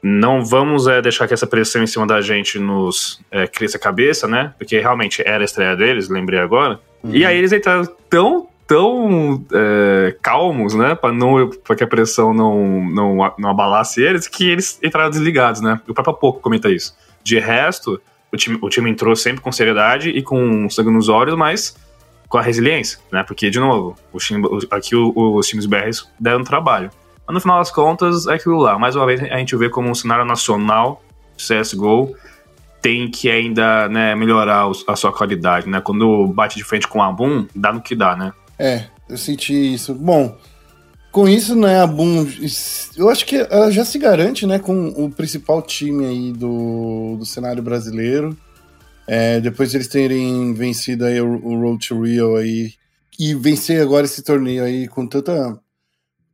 não 0.03 0.45
vamos 0.45 0.87
é, 0.87 1.03
deixar 1.03 1.27
que 1.27 1.35
essa 1.35 1.47
pressão 1.47 1.83
em 1.83 1.87
cima 1.87 2.07
da 2.07 2.21
gente 2.21 2.59
nos 2.59 3.21
é, 3.31 3.47
cresça 3.47 3.77
a 3.77 3.81
cabeça, 3.81 4.29
né? 4.29 4.55
Porque 4.57 4.79
realmente 4.79 5.23
era 5.27 5.43
a 5.43 5.45
estreia 5.45 5.75
deles, 5.77 6.09
lembrei 6.09 6.39
agora. 6.39 6.81
Uhum. 7.07 7.15
E 7.15 7.25
aí 7.25 7.37
eles 7.37 7.53
entraram 7.53 7.87
tão, 8.11 8.49
tão 8.67 9.45
é, 9.53 10.17
calmos, 10.21 10.75
né? 10.75 10.95
Pra, 10.95 11.13
não, 11.13 11.49
pra 11.65 11.77
que 11.77 11.85
a 11.85 11.87
pressão 11.87 12.35
não, 12.35 12.85
não, 12.85 13.35
não 13.39 13.51
abalasse 13.51 14.03
eles, 14.03 14.27
que 14.27 14.49
eles 14.49 14.79
entraram 14.83 15.11
desligados, 15.11 15.61
né? 15.61 15.81
O 15.89 15.95
próprio 15.95 16.15
Pouco 16.15 16.41
comenta 16.41 16.69
isso. 16.69 16.97
De 17.23 17.39
resto, 17.39 18.01
o 18.33 18.37
time, 18.37 18.59
o 18.61 18.69
time 18.69 18.91
entrou 18.91 19.15
sempre 19.15 19.41
com 19.41 19.53
seriedade 19.53 20.11
e 20.11 20.23
com 20.23 20.69
sangue 20.69 20.91
nos 20.91 21.09
olhos, 21.09 21.37
mas 21.37 21.77
com 22.29 22.39
a 22.39 22.43
resiliência, 22.43 22.99
né? 23.13 23.23
Porque, 23.23 23.51
de 23.51 23.61
novo, 23.61 23.95
o 24.13 24.19
aqui 24.71 24.97
os 24.97 25.47
times 25.47 25.67
BRs 25.67 26.09
deram 26.19 26.43
trabalho. 26.43 26.91
Mas 27.27 27.35
no 27.35 27.41
final 27.41 27.59
das 27.59 27.71
contas, 27.71 28.27
é 28.27 28.35
aquilo 28.35 28.57
lá. 28.59 28.79
Mais 28.79 28.97
uma 28.97 29.07
vez, 29.07 29.23
a 29.23 29.37
gente 29.37 29.57
vê 29.57 29.69
como 29.69 29.89
um 29.89 29.95
cenário 29.95 30.25
nacional, 30.25 31.03
CSGO, 31.37 32.15
tem 32.87 33.11
que 33.11 33.29
ainda 33.29 33.89
né, 33.89 34.15
melhorar 34.15 34.71
a 34.87 34.95
sua 34.95 35.13
qualidade, 35.13 35.69
né? 35.69 35.81
Quando 35.81 36.29
bate 36.29 36.55
de 36.55 36.63
frente 36.63 36.87
com 36.87 37.03
a 37.03 37.11
Boom, 37.11 37.49
dá 37.53 37.73
no 37.73 37.83
que 37.83 37.97
dá, 37.97 38.15
né? 38.15 38.33
É, 38.57 38.85
eu 39.09 39.19
senti 39.19 39.75
isso. 39.75 39.93
Bom, 39.93 40.39
com 41.11 41.29
isso, 41.29 41.57
né, 41.57 41.81
a 41.81 41.87
Boom, 41.87 42.25
eu 42.97 43.09
acho 43.11 43.27
que 43.27 43.45
ela 43.51 43.73
já 43.73 43.85
se 43.85 43.99
garante, 43.99 44.47
né, 44.47 44.61
com 44.61 44.87
o 44.91 45.11
principal 45.11 45.61
time 45.63 46.07
aí 46.07 46.33
do, 46.33 47.17
do 47.19 47.27
cenário 47.27 47.61
brasileiro. 47.61 48.37
É, 49.09 49.41
depois 49.41 49.73
de 49.73 49.79
eles 49.79 49.89
terem 49.89 50.55
vencido 50.55 51.07
aí 51.07 51.21
o, 51.21 51.45
o 51.45 51.61
Road 51.61 51.89
to 51.89 52.03
Rio 52.03 52.37
aí 52.37 52.73
e 53.19 53.35
vencer 53.35 53.83
agora 53.83 54.07
esse 54.07 54.23
torneio 54.23 54.63
aí 54.63 54.87
com 54.87 55.09
tanta 55.09 55.59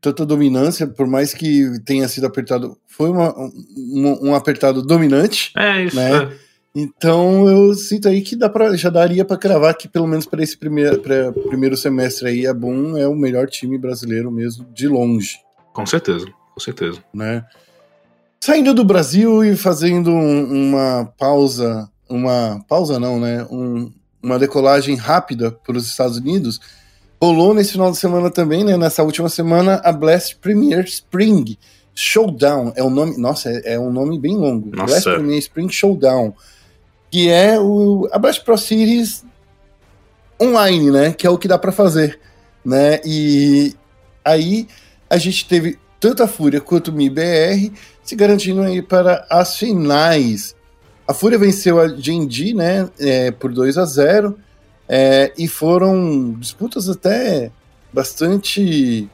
tanta 0.03 0.27
dominância, 0.27 0.87
por 0.87 1.07
mais 1.07 1.33
que 1.33 1.81
tenha 1.85 2.07
sido 2.09 2.27
apertado, 2.27 2.77
foi 2.87 3.09
uma, 3.09 3.35
um, 3.38 4.31
um 4.31 4.35
apertado 4.35 4.83
dominante. 4.83 5.53
É 5.57 5.85
isso. 5.85 5.97
Né? 5.97 6.25
É. 6.25 6.53
Então 6.75 7.49
eu 7.49 7.75
sinto 7.75 8.09
aí 8.09 8.21
que 8.21 8.35
dá 8.35 8.49
pra, 8.49 8.77
já 8.77 8.91
daria 8.91 9.25
para 9.25 9.37
cravar 9.37 9.77
que 9.77 9.87
pelo 9.88 10.07
menos 10.07 10.27
para 10.27 10.43
esse 10.43 10.57
primeiro, 10.57 11.01
primeiro 11.49 11.77
semestre 11.77 12.29
aí 12.29 12.47
a 12.47 12.53
Boom 12.53 12.97
é 12.97 13.07
o 13.07 13.15
melhor 13.15 13.47
time 13.49 13.79
brasileiro 13.79 14.31
mesmo 14.31 14.67
de 14.75 14.88
longe. 14.88 15.38
Com 15.73 15.87
certeza, 15.87 16.27
com 16.53 16.61
certeza. 16.61 17.03
Né? 17.15 17.45
Saindo 18.41 18.75
do 18.75 18.85
Brasil 18.85 19.45
e 19.45 19.55
fazendo 19.55 20.11
um, 20.11 20.71
uma 20.71 21.12
pausa 21.17 21.88
uma 22.12 22.62
pausa 22.69 23.01
não, 23.01 23.19
né? 23.19 23.47
Um, 23.51 23.91
uma 24.23 24.38
decolagem 24.38 24.95
rápida 24.97 25.51
para 25.51 25.77
os 25.77 25.87
Estados 25.87 26.19
Unidos. 26.19 26.61
Rolou 27.23 27.55
nesse 27.55 27.71
final 27.71 27.89
de 27.89 27.99
semana 27.99 28.29
também, 28.33 28.65
né? 28.65 28.77
Nessa 28.77 29.05
última 29.05 29.29
semana, 29.29 29.81
a 29.85 29.93
Blast 29.93 30.35
Premier 30.39 30.83
Spring 30.83 31.57
Showdown. 31.95 32.73
É 32.75 32.83
o 32.83 32.87
um 32.87 32.91
nome. 32.91 33.17
Nossa, 33.17 33.49
é, 33.49 33.75
é, 33.75 33.79
um 33.79 33.93
nome 33.93 34.19
bem 34.19 34.37
longo. 34.37 34.75
Nossa. 34.75 34.87
Blast 34.87 35.05
Premier 35.05 35.39
Spring 35.39 35.69
Showdown. 35.69 36.35
Que 37.13 37.29
é 37.29 37.61
o, 37.61 38.09
a 38.11 38.19
Blast 38.19 38.43
Pro 38.45 38.59
Series 38.59 39.25
online, 40.43 40.91
né? 40.91 41.13
Que 41.13 41.25
é 41.25 41.31
o 41.31 41.39
que 41.39 41.47
dá 41.47 41.57
para 41.57 41.71
fazer. 41.71 42.19
Né? 42.65 42.99
E 43.05 43.73
aí 44.25 44.67
a 45.09 45.17
gente 45.17 45.47
teve 45.47 45.79
tanto 46.01 46.25
a 46.25 46.27
Fúria 46.27 46.61
quanto 46.61 46.89
o 46.89 46.93
MIBR 46.93 47.71
se 48.03 48.17
garantindo 48.17 48.63
aí 48.63 48.83
para 48.83 49.25
as 49.31 49.57
finais. 49.57 50.57
A 51.07 51.15
Fúria 51.15 51.39
venceu 51.39 51.79
a 51.79 51.87
G&G, 51.87 52.53
né, 52.53 52.91
é, 52.99 53.31
por 53.31 53.53
2 53.53 53.79
a 53.79 53.85
0 53.85 54.37
é, 54.88 55.33
e 55.38 55.49
foram 55.49 56.33
disputas 56.38 56.88
até 56.88 57.51
bastante 57.92 59.09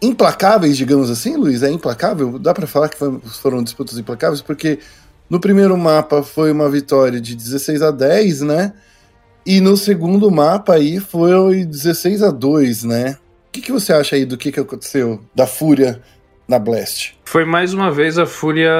implacáveis, 0.00 0.76
digamos 0.76 1.10
assim, 1.10 1.36
Luiz. 1.36 1.62
É 1.62 1.70
implacável? 1.70 2.38
Dá 2.38 2.52
para 2.52 2.66
falar 2.66 2.88
que 2.88 2.96
foram 3.40 3.62
disputas 3.62 3.96
implacáveis? 3.98 4.42
Porque 4.42 4.80
no 5.30 5.40
primeiro 5.40 5.76
mapa 5.78 6.22
foi 6.22 6.50
uma 6.50 6.68
vitória 6.68 7.20
de 7.20 7.36
16 7.36 7.82
a 7.82 7.90
10, 7.90 8.42
né? 8.42 8.72
E 9.46 9.60
no 9.60 9.76
segundo 9.76 10.30
mapa 10.30 10.74
aí 10.74 11.00
foi 11.00 11.64
16 11.64 12.22
a 12.22 12.30
2, 12.30 12.84
né? 12.84 13.16
O 13.48 13.52
que, 13.52 13.60
que 13.60 13.72
você 13.72 13.92
acha 13.92 14.16
aí 14.16 14.24
do 14.24 14.36
que, 14.36 14.50
que 14.50 14.60
aconteceu 14.60 15.20
da 15.34 15.46
Fúria 15.46 16.00
na 16.48 16.58
Blast? 16.58 17.18
Foi 17.24 17.44
mais 17.44 17.72
uma 17.72 17.90
vez 17.90 18.18
a 18.18 18.26
Fúria 18.26 18.72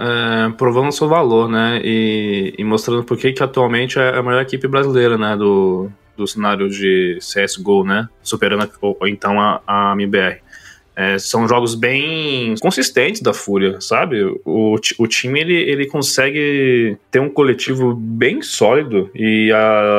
é, 0.00 0.50
provando 0.56 0.90
seu 0.92 1.08
valor, 1.08 1.48
né? 1.48 1.78
E, 1.84 2.54
e 2.56 2.64
mostrando 2.64 3.04
por 3.04 3.18
que 3.18 3.34
atualmente 3.42 3.98
é 3.98 4.16
a 4.16 4.22
maior 4.22 4.40
equipe 4.40 4.66
brasileira, 4.66 5.18
né? 5.18 5.36
Do, 5.36 5.90
do 6.16 6.26
cenário 6.26 6.70
de 6.70 7.18
CSGO, 7.20 7.84
né? 7.84 8.08
Superando 8.22 8.70
ou 8.80 8.96
então 9.06 9.38
a, 9.38 9.60
a 9.66 9.92
MBR. 9.92 10.38
É, 10.96 11.18
são 11.18 11.46
jogos 11.46 11.74
bem 11.74 12.54
consistentes 12.60 13.20
da 13.20 13.32
Fúria, 13.32 13.80
sabe? 13.80 14.22
O, 14.44 14.76
o 14.98 15.06
time 15.06 15.40
ele, 15.40 15.54
ele 15.54 15.86
consegue 15.86 16.96
ter 17.10 17.20
um 17.20 17.28
coletivo 17.28 17.94
bem 17.94 18.42
sólido 18.42 19.10
e 19.14 19.50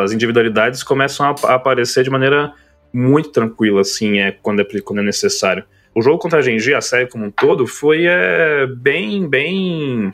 as 0.03 0.11
individualidades 0.11 0.83
começam 0.83 1.25
a, 1.25 1.35
a 1.47 1.55
aparecer 1.55 2.03
de 2.03 2.09
maneira 2.09 2.53
muito 2.93 3.29
tranquila, 3.29 3.81
assim, 3.81 4.19
é, 4.19 4.31
quando, 4.31 4.61
é, 4.61 4.65
quando 4.83 4.99
é 4.99 5.03
necessário 5.03 5.63
o 5.93 6.01
jogo 6.01 6.17
contra 6.17 6.39
a 6.39 6.41
Genji, 6.41 6.73
a 6.73 6.81
série 6.81 7.07
como 7.07 7.25
um 7.25 7.31
todo, 7.31 7.67
foi 7.67 8.05
é, 8.05 8.65
bem, 8.67 9.27
bem. 9.27 10.13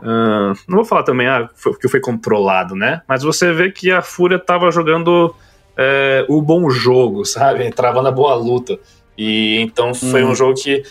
Uh, 0.00 0.54
não 0.68 0.76
vou 0.76 0.84
falar 0.84 1.02
também 1.02 1.26
ah, 1.26 1.48
que 1.80 1.88
foi 1.88 2.00
controlado, 2.00 2.74
né? 2.74 3.02
Mas 3.06 3.22
você 3.22 3.52
vê 3.52 3.70
que 3.70 3.90
a 3.90 4.02
Fúria 4.02 4.38
tava 4.38 4.70
jogando 4.70 5.34
é, 5.76 6.24
o 6.28 6.42
bom 6.42 6.68
jogo, 6.68 7.24
sabe? 7.24 7.70
Travando 7.70 8.08
a 8.08 8.12
boa 8.12 8.34
luta. 8.34 8.78
E 9.16 9.58
então 9.60 9.94
foi 9.94 10.22
um 10.22 10.28
uhum. 10.28 10.34
jogo 10.34 10.54
que, 10.54 10.82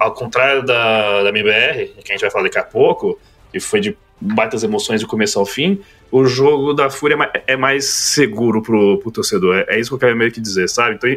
ao 0.00 0.12
contrário 0.12 0.64
da, 0.64 1.22
da 1.22 1.28
MBR, 1.30 1.94
que 2.04 2.10
a 2.10 2.12
gente 2.12 2.20
vai 2.20 2.30
falar 2.30 2.44
daqui 2.44 2.58
a 2.58 2.62
pouco, 2.62 3.18
que 3.50 3.60
foi 3.60 3.80
de 3.80 3.96
baitas 4.20 4.62
emoções 4.62 5.00
do 5.00 5.06
começo 5.06 5.38
ao 5.38 5.46
fim, 5.46 5.80
o 6.10 6.24
jogo 6.24 6.72
da 6.72 6.90
Fúria 6.90 7.16
é 7.46 7.56
mais 7.56 7.86
seguro 7.86 8.62
pro, 8.62 8.98
pro 8.98 9.10
torcedor. 9.10 9.56
É, 9.56 9.76
é 9.76 9.80
isso 9.80 9.90
que 9.90 9.94
eu 9.94 9.98
quero 9.98 10.16
meio 10.16 10.32
que 10.32 10.40
dizer, 10.40 10.68
sabe? 10.68 10.96
Então 10.96 11.10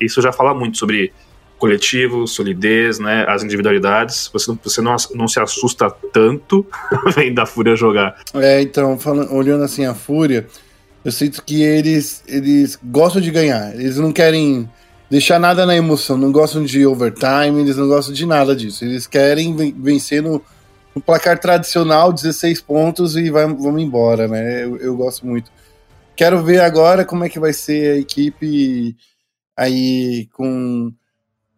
isso 0.00 0.20
já 0.20 0.32
fala 0.32 0.54
muito 0.54 0.76
sobre 0.76 1.12
coletivo, 1.60 2.26
solidez, 2.26 2.98
né, 2.98 3.26
as 3.28 3.44
individualidades, 3.44 4.30
você 4.32 4.50
não, 4.50 4.58
você 4.64 4.80
não, 4.80 4.96
não 5.14 5.28
se 5.28 5.38
assusta 5.38 5.90
tanto 6.12 6.66
vem 7.14 7.32
da 7.32 7.44
Fúria 7.44 7.76
jogar. 7.76 8.16
É, 8.34 8.62
então, 8.62 8.98
falando, 8.98 9.32
olhando 9.34 9.62
assim 9.62 9.84
a 9.84 9.94
Fúria, 9.94 10.46
eu 11.04 11.12
sinto 11.12 11.44
que 11.44 11.62
eles, 11.62 12.24
eles 12.26 12.78
gostam 12.82 13.20
de 13.20 13.30
ganhar, 13.30 13.74
eles 13.74 13.98
não 13.98 14.10
querem 14.10 14.68
deixar 15.10 15.38
nada 15.38 15.66
na 15.66 15.76
emoção, 15.76 16.16
não 16.16 16.32
gostam 16.32 16.64
de 16.64 16.86
overtime, 16.86 17.60
eles 17.60 17.76
não 17.76 17.86
gostam 17.86 18.14
de 18.14 18.24
nada 18.24 18.56
disso, 18.56 18.84
eles 18.84 19.06
querem 19.06 19.54
vencer 19.74 20.22
no, 20.22 20.42
no 20.94 21.02
placar 21.02 21.38
tradicional, 21.38 22.10
16 22.10 22.62
pontos 22.62 23.16
e 23.16 23.28
vai, 23.30 23.44
vamos 23.44 23.82
embora, 23.82 24.26
né, 24.26 24.64
eu, 24.64 24.76
eu 24.78 24.96
gosto 24.96 25.26
muito. 25.26 25.52
Quero 26.16 26.42
ver 26.42 26.60
agora 26.60 27.04
como 27.04 27.24
é 27.24 27.28
que 27.28 27.40
vai 27.40 27.52
ser 27.52 27.96
a 27.96 27.98
equipe 27.98 28.96
aí 29.56 30.26
com 30.32 30.90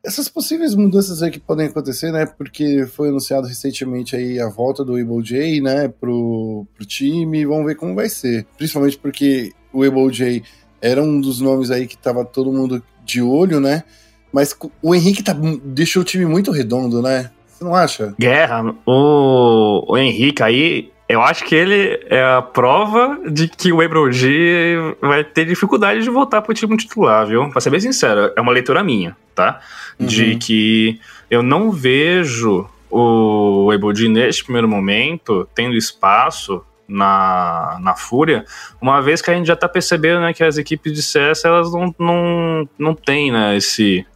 essas 0.05 0.29
possíveis 0.29 0.75
mudanças 0.75 1.23
aí 1.23 1.31
que 1.31 1.39
podem 1.39 1.67
acontecer, 1.67 2.11
né? 2.11 2.27
Porque 2.27 2.87
foi 2.87 3.09
anunciado 3.09 3.47
recentemente 3.47 4.17
aí 4.17 4.41
a 4.41 4.49
volta 4.49 4.85
do 4.85 4.97
Able 4.97 5.23
J, 5.23 5.61
né, 5.61 5.89
pro, 5.89 6.67
pro 6.75 6.85
time. 6.85 7.47
Vamos 7.47 7.67
ver 7.67 7.77
como 7.77 7.95
vai 7.95 8.09
ser. 8.09 8.47
Principalmente 8.57 8.99
porque 8.99 9.53
o 9.73 9.85
Able 9.85 10.11
J 10.11 10.43
era 10.81 11.01
um 11.01 11.21
dos 11.21 11.41
nomes 11.41 11.71
aí 11.71 11.87
que 11.87 11.97
tava 11.97 12.25
todo 12.25 12.53
mundo 12.53 12.83
de 13.05 13.23
olho, 13.23 13.61
né? 13.61 13.85
Mas 14.33 14.57
o 14.83 14.95
Henrique 14.95 15.23
tá, 15.23 15.37
deixou 15.65 16.03
o 16.03 16.05
time 16.05 16.27
muito 16.27 16.51
redondo, 16.51 17.01
né? 17.01 17.31
Você 17.47 17.63
não 17.63 17.75
acha? 17.75 18.15
Guerra, 18.19 18.75
o, 18.87 19.93
o 19.93 19.97
Henrique 19.97 20.43
aí, 20.43 20.91
eu 21.13 21.21
acho 21.21 21.45
que 21.45 21.55
ele 21.55 22.01
é 22.07 22.25
a 22.25 22.41
prova 22.41 23.21
de 23.31 23.47
que 23.47 23.71
o 23.71 23.83
Ebrogi 23.83 24.75
vai 24.99 25.23
ter 25.23 25.45
dificuldade 25.45 26.03
de 26.03 26.09
voltar 26.09 26.41
pro 26.41 26.55
time 26.55 26.75
titular, 26.75 27.27
viu? 27.27 27.51
Pra 27.51 27.61
ser 27.61 27.69
bem 27.69 27.81
sincero, 27.81 28.33
é 28.35 28.41
uma 28.41 28.51
leitura 28.51 28.83
minha, 28.83 29.15
tá? 29.35 29.61
De 30.01 30.33
uhum. 30.33 30.39
que 30.39 30.99
eu 31.31 31.43
não 31.43 31.71
vejo 31.71 32.67
o 32.91 33.71
Ebrogi 33.75 34.09
neste 34.09 34.43
primeiro 34.43 34.67
momento 34.67 35.47
tendo 35.55 35.77
espaço 35.77 36.65
na, 36.89 37.79
na 37.83 37.95
Fúria, 37.95 38.47
uma 38.81 39.03
vez 39.03 39.21
que 39.21 39.31
a 39.31 39.35
gente 39.35 39.47
já 39.47 39.57
tá 39.57 39.69
percebendo 39.69 40.23
né, 40.23 40.33
que 40.33 40.43
as 40.43 40.57
equipes 40.57 40.95
de 40.95 41.03
CS 41.03 41.45
elas 41.45 41.71
não, 41.71 41.95
não, 41.99 42.69
não 42.79 42.95
têm 42.95 43.31
né, 43.31 43.55
esse 43.55 44.07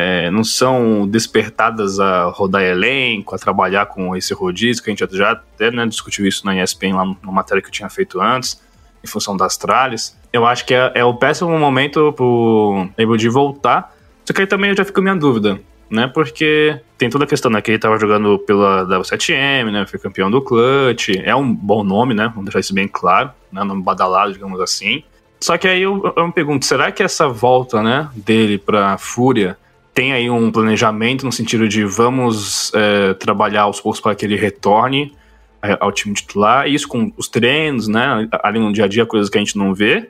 é, 0.00 0.30
não 0.30 0.44
são 0.44 1.08
despertadas 1.08 1.98
a 1.98 2.26
rodar 2.26 2.62
elenco, 2.62 3.34
a 3.34 3.38
trabalhar 3.38 3.86
com 3.86 4.14
esse 4.14 4.32
rodízio, 4.32 4.80
que 4.80 4.88
a 4.88 4.94
gente 4.94 5.16
já 5.16 5.32
até 5.32 5.72
né, 5.72 5.84
discutiu 5.86 6.24
isso 6.24 6.46
na 6.46 6.54
ESPN, 6.62 6.94
lá 6.94 7.04
numa 7.04 7.32
matéria 7.32 7.60
que 7.60 7.66
eu 7.66 7.72
tinha 7.72 7.90
feito 7.90 8.20
antes, 8.20 8.62
em 9.02 9.08
função 9.08 9.36
das 9.36 9.56
tralhas. 9.56 10.16
Eu 10.32 10.46
acho 10.46 10.64
que 10.64 10.72
é, 10.72 10.92
é 10.94 11.04
o 11.04 11.14
péssimo 11.14 11.58
momento 11.58 12.12
pro 12.12 12.88
Ebudi 12.96 13.28
voltar, 13.28 13.92
só 14.24 14.32
que 14.32 14.42
aí 14.42 14.46
também 14.46 14.70
eu 14.70 14.76
já 14.76 14.84
fico 14.84 15.02
minha 15.02 15.16
dúvida, 15.16 15.58
né, 15.90 16.06
porque 16.06 16.80
tem 16.96 17.10
toda 17.10 17.24
a 17.24 17.26
questão, 17.26 17.50
né, 17.50 17.60
que 17.60 17.72
ele 17.72 17.78
tava 17.80 17.98
jogando 17.98 18.38
pela 18.38 18.86
W7M, 18.86 19.72
né, 19.72 19.84
foi 19.84 19.98
campeão 19.98 20.30
do 20.30 20.40
Clutch, 20.40 21.08
é 21.24 21.34
um 21.34 21.52
bom 21.52 21.82
nome, 21.82 22.14
né, 22.14 22.28
vamos 22.28 22.44
deixar 22.44 22.60
isso 22.60 22.72
bem 22.72 22.86
claro, 22.86 23.32
né, 23.50 23.64
nome 23.64 23.82
badalado, 23.82 24.32
digamos 24.32 24.60
assim. 24.60 25.02
Só 25.40 25.58
que 25.58 25.66
aí 25.66 25.82
eu, 25.82 26.14
eu 26.16 26.26
me 26.28 26.32
pergunto, 26.32 26.64
será 26.64 26.92
que 26.92 27.02
essa 27.02 27.26
volta, 27.26 27.82
né, 27.82 28.08
dele 28.14 28.58
pra 28.58 28.96
Fúria 28.96 29.58
tem 29.98 30.12
aí 30.12 30.30
um 30.30 30.52
planejamento 30.52 31.26
no 31.26 31.32
sentido 31.32 31.68
de 31.68 31.84
vamos 31.84 32.70
é, 32.72 33.14
trabalhar 33.14 33.62
aos 33.62 33.80
poucos 33.80 34.00
para 34.00 34.14
que 34.14 34.24
ele 34.24 34.36
retorne 34.36 35.12
é, 35.60 35.76
ao 35.80 35.90
time 35.90 36.14
titular, 36.14 36.68
isso 36.68 36.86
com 36.86 37.12
os 37.16 37.26
treinos, 37.26 37.88
né, 37.88 38.28
ali 38.44 38.60
no 38.60 38.72
dia 38.72 38.84
a 38.84 38.86
dia, 38.86 39.04
coisas 39.04 39.28
que 39.28 39.36
a 39.36 39.40
gente 39.40 39.58
não 39.58 39.74
vê, 39.74 40.08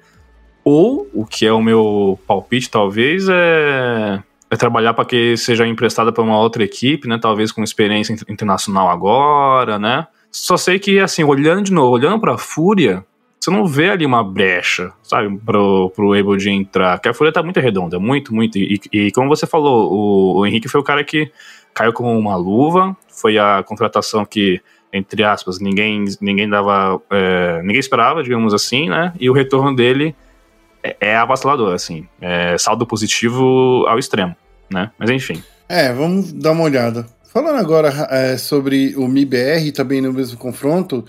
ou, 0.63 1.09
o 1.15 1.25
que 1.25 1.47
é 1.47 1.53
o 1.55 1.63
meu 1.63 2.21
palpite 2.27 2.69
talvez, 2.69 3.31
é, 3.31 4.23
é 4.51 4.57
trabalhar 4.59 4.93
para 4.93 5.07
que 5.07 5.39
seja 5.39 5.67
emprestado 5.67 6.13
para 6.13 6.23
uma 6.23 6.39
outra 6.39 6.63
equipe, 6.63 7.09
né, 7.09 7.17
talvez 7.19 7.51
com 7.51 7.65
experiência 7.65 8.15
internacional 8.29 8.91
agora, 8.91 9.79
né, 9.79 10.07
só 10.31 10.59
sei 10.59 10.79
que, 10.79 11.01
assim, 11.01 11.25
olhando 11.25 11.63
de 11.63 11.73
novo, 11.73 11.95
olhando 11.95 12.21
para 12.21 12.35
a 12.35 12.39
Fúria, 12.39 13.07
você 13.49 13.51
não 13.51 13.67
vê 13.67 13.91
ali 13.91 14.05
uma 14.05 14.23
brecha, 14.23 14.93
sabe, 15.03 15.37
pro, 15.39 15.91
pro 15.91 16.13
Able 16.13 16.37
de 16.37 16.51
entrar. 16.51 16.99
Porque 16.99 17.09
a 17.09 17.15
folha 17.15 17.33
tá 17.33 17.43
muito 17.43 17.59
redonda, 17.61 17.99
muito, 17.99 18.35
muito. 18.35 18.59
E, 18.59 18.81
e 18.93 19.11
como 19.13 19.29
você 19.29 19.47
falou, 19.47 19.93
o, 19.93 20.39
o, 20.39 20.47
Henrique 20.47 20.69
foi 20.69 20.81
o 20.81 20.85
cara 20.85 21.03
que 21.03 21.31
caiu 21.75 21.93
como 21.93 22.17
uma 22.17 22.37
luva, 22.37 22.97
foi 23.09 23.39
a 23.39 23.63
contratação 23.67 24.25
que, 24.25 24.61
entre 24.93 25.25
aspas, 25.25 25.59
ninguém, 25.59 26.05
ninguém 26.21 26.49
dava. 26.49 27.01
É, 27.11 27.61
ninguém 27.63 27.81
esperava, 27.81 28.23
digamos 28.23 28.53
assim, 28.53 28.89
né? 28.89 29.13
E 29.19 29.31
o 29.31 29.33
retorno 29.33 29.75
dele 29.75 30.15
é, 30.83 30.97
é 31.01 31.17
avassalador, 31.17 31.73
assim. 31.75 32.07
É 32.21 32.57
saldo 32.59 32.87
positivo 32.87 33.85
ao 33.87 33.99
extremo, 33.99 34.37
né? 34.71 34.91
Mas 34.99 35.11
enfim. 35.11 35.43
É, 35.69 35.93
vamos 35.93 36.33
dar 36.33 36.53
uma 36.53 36.65
olhada. 36.65 37.07
Falando 37.33 37.59
agora 37.59 37.89
é, 38.11 38.37
sobre 38.37 38.95
o 38.97 39.07
MIBR, 39.07 39.71
também 39.73 40.01
no 40.01 40.13
mesmo 40.13 40.39
confronto. 40.39 41.05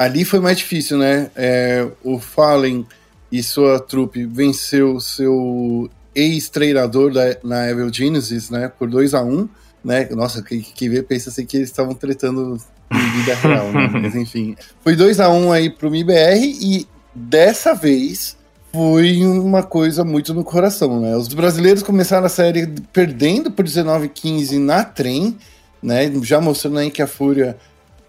Ali 0.00 0.24
foi 0.24 0.40
mais 0.40 0.56
difícil, 0.56 0.96
né? 0.96 1.30
É, 1.36 1.86
o 2.02 2.18
Fallen 2.18 2.86
e 3.30 3.42
sua 3.42 3.78
trupe 3.78 4.24
venceu 4.24 4.98
seu 4.98 5.90
ex-treinador 6.14 7.12
na 7.44 7.68
Evil 7.68 7.92
Genesis, 7.92 8.48
né? 8.48 8.72
Por 8.78 8.88
2 8.88 9.12
a 9.12 9.22
1 9.22 9.30
um, 9.30 9.48
né? 9.84 10.08
Nossa, 10.12 10.42
quem, 10.42 10.62
quem 10.62 10.88
vê 10.88 11.02
pensa 11.02 11.28
assim 11.28 11.44
que 11.44 11.58
eles 11.58 11.68
estavam 11.68 11.92
tretando 11.92 12.56
em 12.90 13.10
vida 13.18 13.34
real, 13.34 13.70
né? 13.70 13.90
Mas 14.00 14.14
enfim. 14.14 14.56
Foi 14.82 14.96
2 14.96 15.20
a 15.20 15.28
1 15.28 15.44
um 15.44 15.52
aí 15.52 15.68
pro 15.68 15.90
MIBR 15.90 16.46
e 16.46 16.88
dessa 17.14 17.74
vez 17.74 18.38
foi 18.72 19.22
uma 19.26 19.62
coisa 19.62 20.02
muito 20.02 20.32
no 20.32 20.42
coração, 20.42 20.98
né? 20.98 21.14
Os 21.14 21.28
brasileiros 21.28 21.82
começaram 21.82 22.24
a 22.24 22.30
série 22.30 22.66
perdendo 22.90 23.50
por 23.50 23.66
19-15 23.66 24.56
na 24.56 24.82
trem, 24.82 25.36
né? 25.82 26.10
Já 26.22 26.40
mostrando 26.40 26.78
aí 26.78 26.90
que 26.90 27.02
a 27.02 27.06
Fúria 27.06 27.58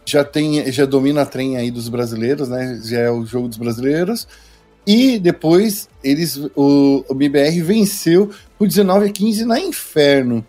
já 0.05 0.23
tem, 0.23 0.71
já 0.71 0.85
domina 0.85 1.21
a 1.21 1.25
trem 1.25 1.57
aí 1.57 1.71
dos 1.71 1.89
brasileiros, 1.89 2.49
né? 2.49 2.79
Já 2.83 2.99
é 2.99 3.11
o 3.11 3.25
jogo 3.25 3.47
dos 3.47 3.57
brasileiros. 3.57 4.27
E 4.85 5.19
depois 5.19 5.87
eles, 6.03 6.37
o, 6.55 7.05
o 7.07 7.15
venceu 7.63 8.31
por 8.57 8.67
19 8.67 9.09
a 9.09 9.11
15 9.11 9.45
na 9.45 9.59
Inferno. 9.59 10.45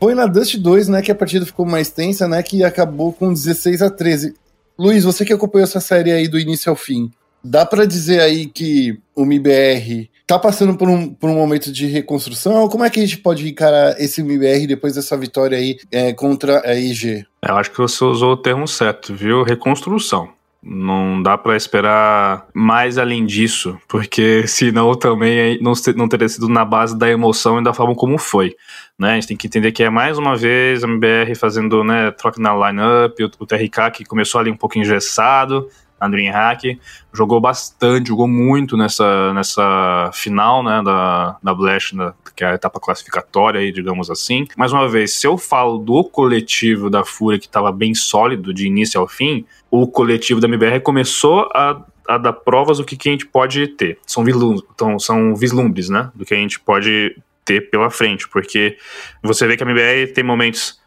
Foi 0.00 0.14
na 0.14 0.26
Dust 0.26 0.56
2, 0.56 0.88
né, 0.88 1.02
que 1.02 1.10
a 1.10 1.14
partida 1.14 1.44
ficou 1.44 1.66
mais 1.66 1.90
tensa, 1.90 2.28
né, 2.28 2.40
que 2.40 2.62
acabou 2.62 3.12
com 3.12 3.32
16 3.32 3.82
a 3.82 3.90
13. 3.90 4.34
Luiz, 4.78 5.02
você 5.02 5.24
que 5.24 5.32
acompanhou 5.32 5.64
essa 5.64 5.80
série 5.80 6.12
aí 6.12 6.28
do 6.28 6.38
início 6.38 6.70
ao 6.70 6.76
fim, 6.76 7.10
dá 7.42 7.66
para 7.66 7.84
dizer 7.84 8.20
aí 8.20 8.46
que 8.46 8.96
o 9.14 9.22
MBR 9.22 10.08
tá 10.28 10.38
passando 10.38 10.76
por 10.76 10.88
um, 10.88 11.08
por 11.08 11.30
um 11.30 11.34
momento 11.34 11.72
de 11.72 11.86
reconstrução? 11.86 12.68
Como 12.68 12.84
é 12.84 12.90
que 12.90 13.00
a 13.00 13.02
gente 13.02 13.16
pode 13.16 13.48
encarar 13.48 13.98
esse 13.98 14.20
MBR 14.20 14.66
depois 14.66 14.94
dessa 14.94 15.16
vitória 15.16 15.56
aí 15.56 15.78
é, 15.90 16.12
contra 16.12 16.60
a 16.68 16.74
IG? 16.74 17.24
Eu 17.42 17.56
acho 17.56 17.70
que 17.70 17.78
você 17.78 18.04
usou 18.04 18.32
o 18.32 18.36
termo 18.36 18.68
certo, 18.68 19.14
viu? 19.14 19.42
Reconstrução. 19.42 20.28
Não 20.62 21.22
dá 21.22 21.38
para 21.38 21.56
esperar 21.56 22.46
mais 22.52 22.98
além 22.98 23.24
disso, 23.24 23.78
porque 23.88 24.44
senão 24.46 24.94
também 24.94 25.58
não, 25.62 26.08
teria 26.08 26.28
sido 26.28 26.46
na 26.46 26.64
base 26.64 26.98
da 26.98 27.08
emoção 27.08 27.58
e 27.58 27.64
da 27.64 27.72
forma 27.72 27.94
como 27.94 28.18
foi. 28.18 28.54
Né? 28.98 29.12
A 29.12 29.14
gente 29.14 29.28
tem 29.28 29.36
que 29.36 29.46
entender 29.46 29.72
que 29.72 29.82
é 29.82 29.88
mais 29.88 30.18
uma 30.18 30.36
vez 30.36 30.84
a 30.84 30.86
MBR 30.86 31.34
fazendo 31.36 31.82
né, 31.82 32.10
troca 32.10 32.38
na 32.38 32.54
lineup, 32.54 33.18
o 33.38 33.46
TRK 33.46 33.92
que 33.94 34.04
começou 34.04 34.42
ali 34.42 34.50
um 34.50 34.56
pouco 34.56 34.78
engessado, 34.78 35.68
na 36.00 36.08
DreamHack, 36.08 36.78
jogou 37.12 37.40
bastante, 37.40 38.08
jogou 38.08 38.28
muito 38.28 38.76
nessa, 38.76 39.32
nessa 39.32 40.10
final, 40.12 40.62
né, 40.62 40.82
da, 40.84 41.36
da 41.42 41.54
Blast, 41.54 41.94
né, 41.94 42.12
que 42.36 42.44
é 42.44 42.48
a 42.48 42.54
etapa 42.54 42.78
classificatória 42.78 43.60
aí, 43.60 43.72
digamos 43.72 44.10
assim. 44.10 44.46
Mais 44.56 44.72
uma 44.72 44.88
vez, 44.88 45.14
se 45.14 45.26
eu 45.26 45.36
falo 45.36 45.78
do 45.78 46.04
coletivo 46.04 46.88
da 46.88 47.04
Fúria 47.04 47.38
que 47.38 47.46
estava 47.46 47.72
bem 47.72 47.94
sólido 47.94 48.54
de 48.54 48.66
início 48.66 49.00
ao 49.00 49.08
fim, 49.08 49.44
o 49.70 49.86
coletivo 49.86 50.40
da 50.40 50.48
MBR 50.48 50.80
começou 50.80 51.48
a, 51.54 51.84
a 52.06 52.18
dar 52.18 52.32
provas 52.32 52.78
do 52.78 52.84
que, 52.84 52.96
que 52.96 53.08
a 53.08 53.12
gente 53.12 53.26
pode 53.26 53.66
ter. 53.68 53.98
São, 54.06 54.24
vislum, 54.24 54.56
então, 54.74 54.98
são 54.98 55.34
vislumbres, 55.34 55.88
né, 55.88 56.10
do 56.14 56.24
que 56.24 56.34
a 56.34 56.38
gente 56.38 56.60
pode 56.60 57.16
ter 57.44 57.70
pela 57.70 57.88
frente, 57.88 58.28
porque 58.28 58.76
você 59.22 59.46
vê 59.46 59.56
que 59.56 59.64
a 59.64 59.66
MBR 59.66 60.12
tem 60.12 60.22
momentos 60.22 60.78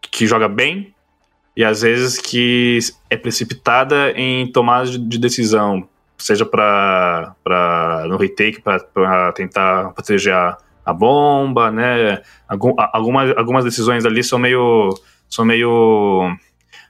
que 0.00 0.26
joga 0.26 0.48
bem, 0.48 0.94
e 1.56 1.64
às 1.64 1.80
vezes 1.80 2.18
que 2.18 2.78
é 3.08 3.16
precipitada 3.16 4.10
em 4.12 4.50
tomadas 4.52 4.90
de 4.90 5.18
decisão, 5.18 5.88
seja 6.18 6.44
para 6.44 7.34
no 8.08 8.16
retake 8.16 8.60
para 8.60 9.32
tentar 9.32 9.92
proteger 9.92 10.34
a, 10.34 10.58
a, 10.84 10.92
bomba, 10.92 11.70
né? 11.70 12.20
Algum, 12.46 12.74
algumas, 12.76 13.36
algumas 13.36 13.64
decisões 13.64 14.04
ali 14.04 14.22
são 14.22 14.38
meio 14.38 14.94
são 15.28 15.44
meio 15.44 16.30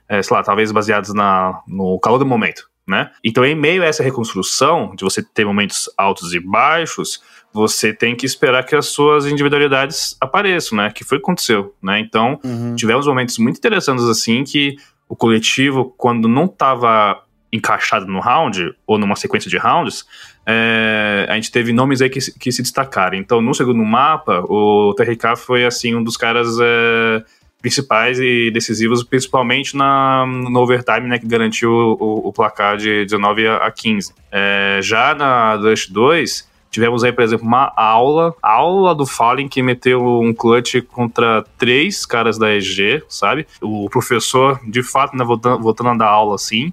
é, 0.09 0.21
sei 0.21 0.35
lá, 0.35 0.43
talvez 0.43 0.71
baseadas 0.71 1.13
na, 1.13 1.61
no 1.67 1.99
calor 1.99 2.17
do 2.17 2.25
momento, 2.25 2.69
né? 2.87 3.11
Então, 3.23 3.43
em 3.43 3.55
meio 3.55 3.83
a 3.83 3.85
essa 3.85 4.01
reconstrução, 4.01 4.95
de 4.95 5.03
você 5.03 5.21
ter 5.21 5.45
momentos 5.45 5.89
altos 5.97 6.33
e 6.33 6.39
baixos, 6.39 7.21
você 7.53 7.91
tem 7.93 8.15
que 8.15 8.25
esperar 8.25 8.65
que 8.65 8.75
as 8.75 8.87
suas 8.87 9.25
individualidades 9.25 10.15
apareçam, 10.21 10.77
né? 10.77 10.91
Que 10.91 11.03
foi 11.03 11.17
o 11.17 11.21
que 11.21 11.25
aconteceu, 11.25 11.75
né? 11.81 11.99
Então, 11.99 12.39
uhum. 12.43 12.75
tivemos 12.75 13.05
momentos 13.05 13.37
muito 13.37 13.57
interessantes 13.57 14.05
assim 14.05 14.43
que 14.43 14.75
o 15.09 15.15
coletivo, 15.15 15.93
quando 15.97 16.27
não 16.27 16.45
estava 16.45 17.23
encaixado 17.51 18.05
no 18.05 18.19
round, 18.19 18.73
ou 18.85 18.97
numa 18.97 19.15
sequência 19.15 19.49
de 19.49 19.57
rounds, 19.57 20.05
é, 20.45 21.25
a 21.29 21.35
gente 21.35 21.51
teve 21.51 21.73
nomes 21.73 22.01
aí 22.01 22.09
que, 22.09 22.19
que, 22.31 22.51
se 22.51 22.61
destacaram. 22.61 23.17
Então, 23.17 23.41
no 23.41 23.53
segundo 23.53 23.83
mapa, 23.83 24.41
o 24.47 24.93
TRK 24.95 25.35
foi, 25.37 25.65
assim, 25.65 25.95
um 25.95 26.03
dos 26.03 26.17
caras 26.17 26.47
é, 26.61 27.23
principais 27.61 28.19
e 28.19 28.51
decisivos, 28.51 29.03
principalmente 29.03 29.75
na, 29.75 30.25
no 30.25 30.59
overtime, 30.59 31.07
né, 31.07 31.19
que 31.19 31.27
garantiu 31.27 31.71
o, 31.71 32.27
o 32.27 32.33
placar 32.33 32.77
de 32.77 33.05
19 33.05 33.47
a 33.47 33.71
15. 33.71 34.13
É, 34.31 34.79
já 34.81 35.13
na 35.15 35.57
Dust 35.57 35.91
2, 35.91 36.47
Tivemos 36.69 37.03
aí, 37.03 37.11
por 37.11 37.23
exemplo, 37.23 37.47
uma 37.47 37.71
aula, 37.75 38.35
aula 38.41 38.93
do 38.93 39.05
Fallen 39.05 39.47
que 39.47 39.63
meteu 39.63 40.05
um 40.21 40.33
clutch 40.33 40.75
contra 40.91 41.43
três 41.57 42.05
caras 42.05 42.37
da 42.37 42.53
EG, 42.53 43.01
sabe? 43.07 43.47
O 43.61 43.89
professor, 43.89 44.59
de 44.67 44.83
fato, 44.83 45.15
né, 45.15 45.23
voltando, 45.23 45.63
voltando 45.63 45.89
a 45.91 45.95
dar 45.95 46.07
aula 46.07 46.35
assim. 46.35 46.71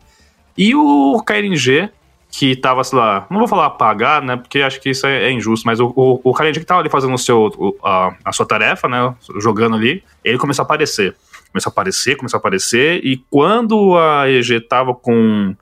E 0.58 0.74
o 0.74 1.22
KNG, 1.24 1.90
que 2.36 2.56
tava, 2.56 2.82
sei 2.82 2.98
lá, 2.98 3.28
não 3.30 3.38
vou 3.38 3.46
falar 3.46 3.66
apagado, 3.66 4.26
né, 4.26 4.36
porque 4.36 4.60
acho 4.60 4.80
que 4.80 4.90
isso 4.90 5.06
é, 5.06 5.26
é 5.26 5.30
injusto, 5.30 5.64
mas 5.64 5.78
o, 5.78 5.92
o, 5.94 6.20
o 6.24 6.34
que 6.34 6.64
tava 6.64 6.80
ali 6.80 6.90
fazendo 6.90 7.14
o 7.14 7.18
seu, 7.18 7.46
o, 7.56 7.76
a, 7.80 8.12
a 8.24 8.32
sua 8.32 8.44
tarefa, 8.44 8.88
né, 8.88 9.14
jogando 9.40 9.76
ali, 9.76 10.02
ele 10.24 10.36
começou 10.36 10.64
a 10.64 10.66
aparecer. 10.66 11.14
Começou 11.52 11.70
a 11.70 11.72
aparecer, 11.72 12.16
começou 12.16 12.36
a 12.36 12.40
aparecer, 12.40 13.00
e 13.04 13.18
quando 13.30 13.96
a 13.96 14.28
EG 14.28 14.60
tava 14.62 14.92
com 14.92 15.54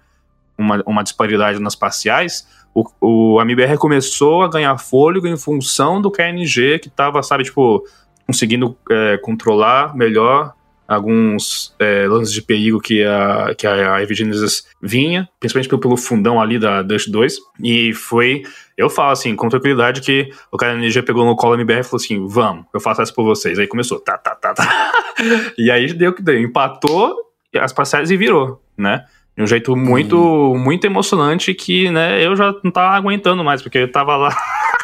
uma, 0.57 0.83
uma 0.87 1.03
disparidade 1.03 1.59
nas 1.59 1.75
parciais, 1.75 2.49
o, 2.75 2.89
o 3.03 3.39
a 3.39 3.43
MBR 3.43 3.77
começou 3.77 4.43
a 4.43 4.49
ganhar 4.49 4.79
fôlego 4.79 5.27
em 5.27 5.37
função 5.37 6.01
do 6.01 6.11
KNG 6.11 6.79
que 6.79 6.89
tava, 6.89 7.23
sabe, 7.23 7.45
tipo, 7.45 7.85
conseguindo 8.27 8.75
é, 8.91 9.19
controlar 9.19 9.95
melhor 9.95 10.55
alguns 10.93 11.75
é, 11.79 12.07
lances 12.07 12.33
de 12.33 12.43
perigo 12.43 12.81
que 12.81 13.05
a, 13.05 13.55
que 13.57 13.67
a, 13.67 13.97
a 13.97 14.03
vinha, 14.81 15.29
principalmente 15.41 15.69
pelo, 15.69 15.81
pelo 15.81 15.97
fundão 15.97 16.41
ali 16.41 16.59
da 16.59 16.83
Dust 16.83 17.09
2, 17.09 17.39
e 17.63 17.93
foi, 17.95 18.43
eu 18.77 18.89
falo 18.91 19.11
assim, 19.13 19.35
com 19.35 19.49
tranquilidade 19.49 20.01
que 20.01 20.31
o 20.51 20.57
cara 20.57 20.75
NG 20.75 21.03
pegou 21.03 21.25
no 21.25 21.37
colo 21.37 21.55
MBR 21.55 21.81
e 21.81 21.83
falou 21.83 22.03
assim, 22.03 22.27
vamos, 22.27 22.67
eu 22.73 22.81
faço 22.81 23.03
essa 23.03 23.13
por 23.13 23.25
vocês, 23.25 23.59
aí 23.59 23.67
começou, 23.67 24.01
tá, 24.01 24.17
tá, 24.19 24.35
tá, 24.35 24.55
tá, 24.55 24.93
e 25.59 25.71
aí 25.71 25.93
deu 25.93 26.13
que 26.13 26.23
deu, 26.23 26.41
empatou 26.41 27.15
as 27.57 27.73
parcelas 27.73 28.11
e 28.11 28.17
virou, 28.17 28.63
né, 28.77 29.05
de 29.37 29.43
um 29.43 29.47
jeito 29.47 29.75
muito, 29.75 30.17
hum. 30.17 30.59
muito 30.59 30.85
emocionante 30.85 31.55
que, 31.55 31.91
né, 31.91 32.25
eu 32.25 32.37
já 32.37 32.55
não 32.63 32.71
tava 32.71 32.97
aguentando 32.97 33.43
mais, 33.43 33.63
porque 33.63 33.79
eu 33.79 33.91
tava 33.91 34.17
lá 34.17 34.37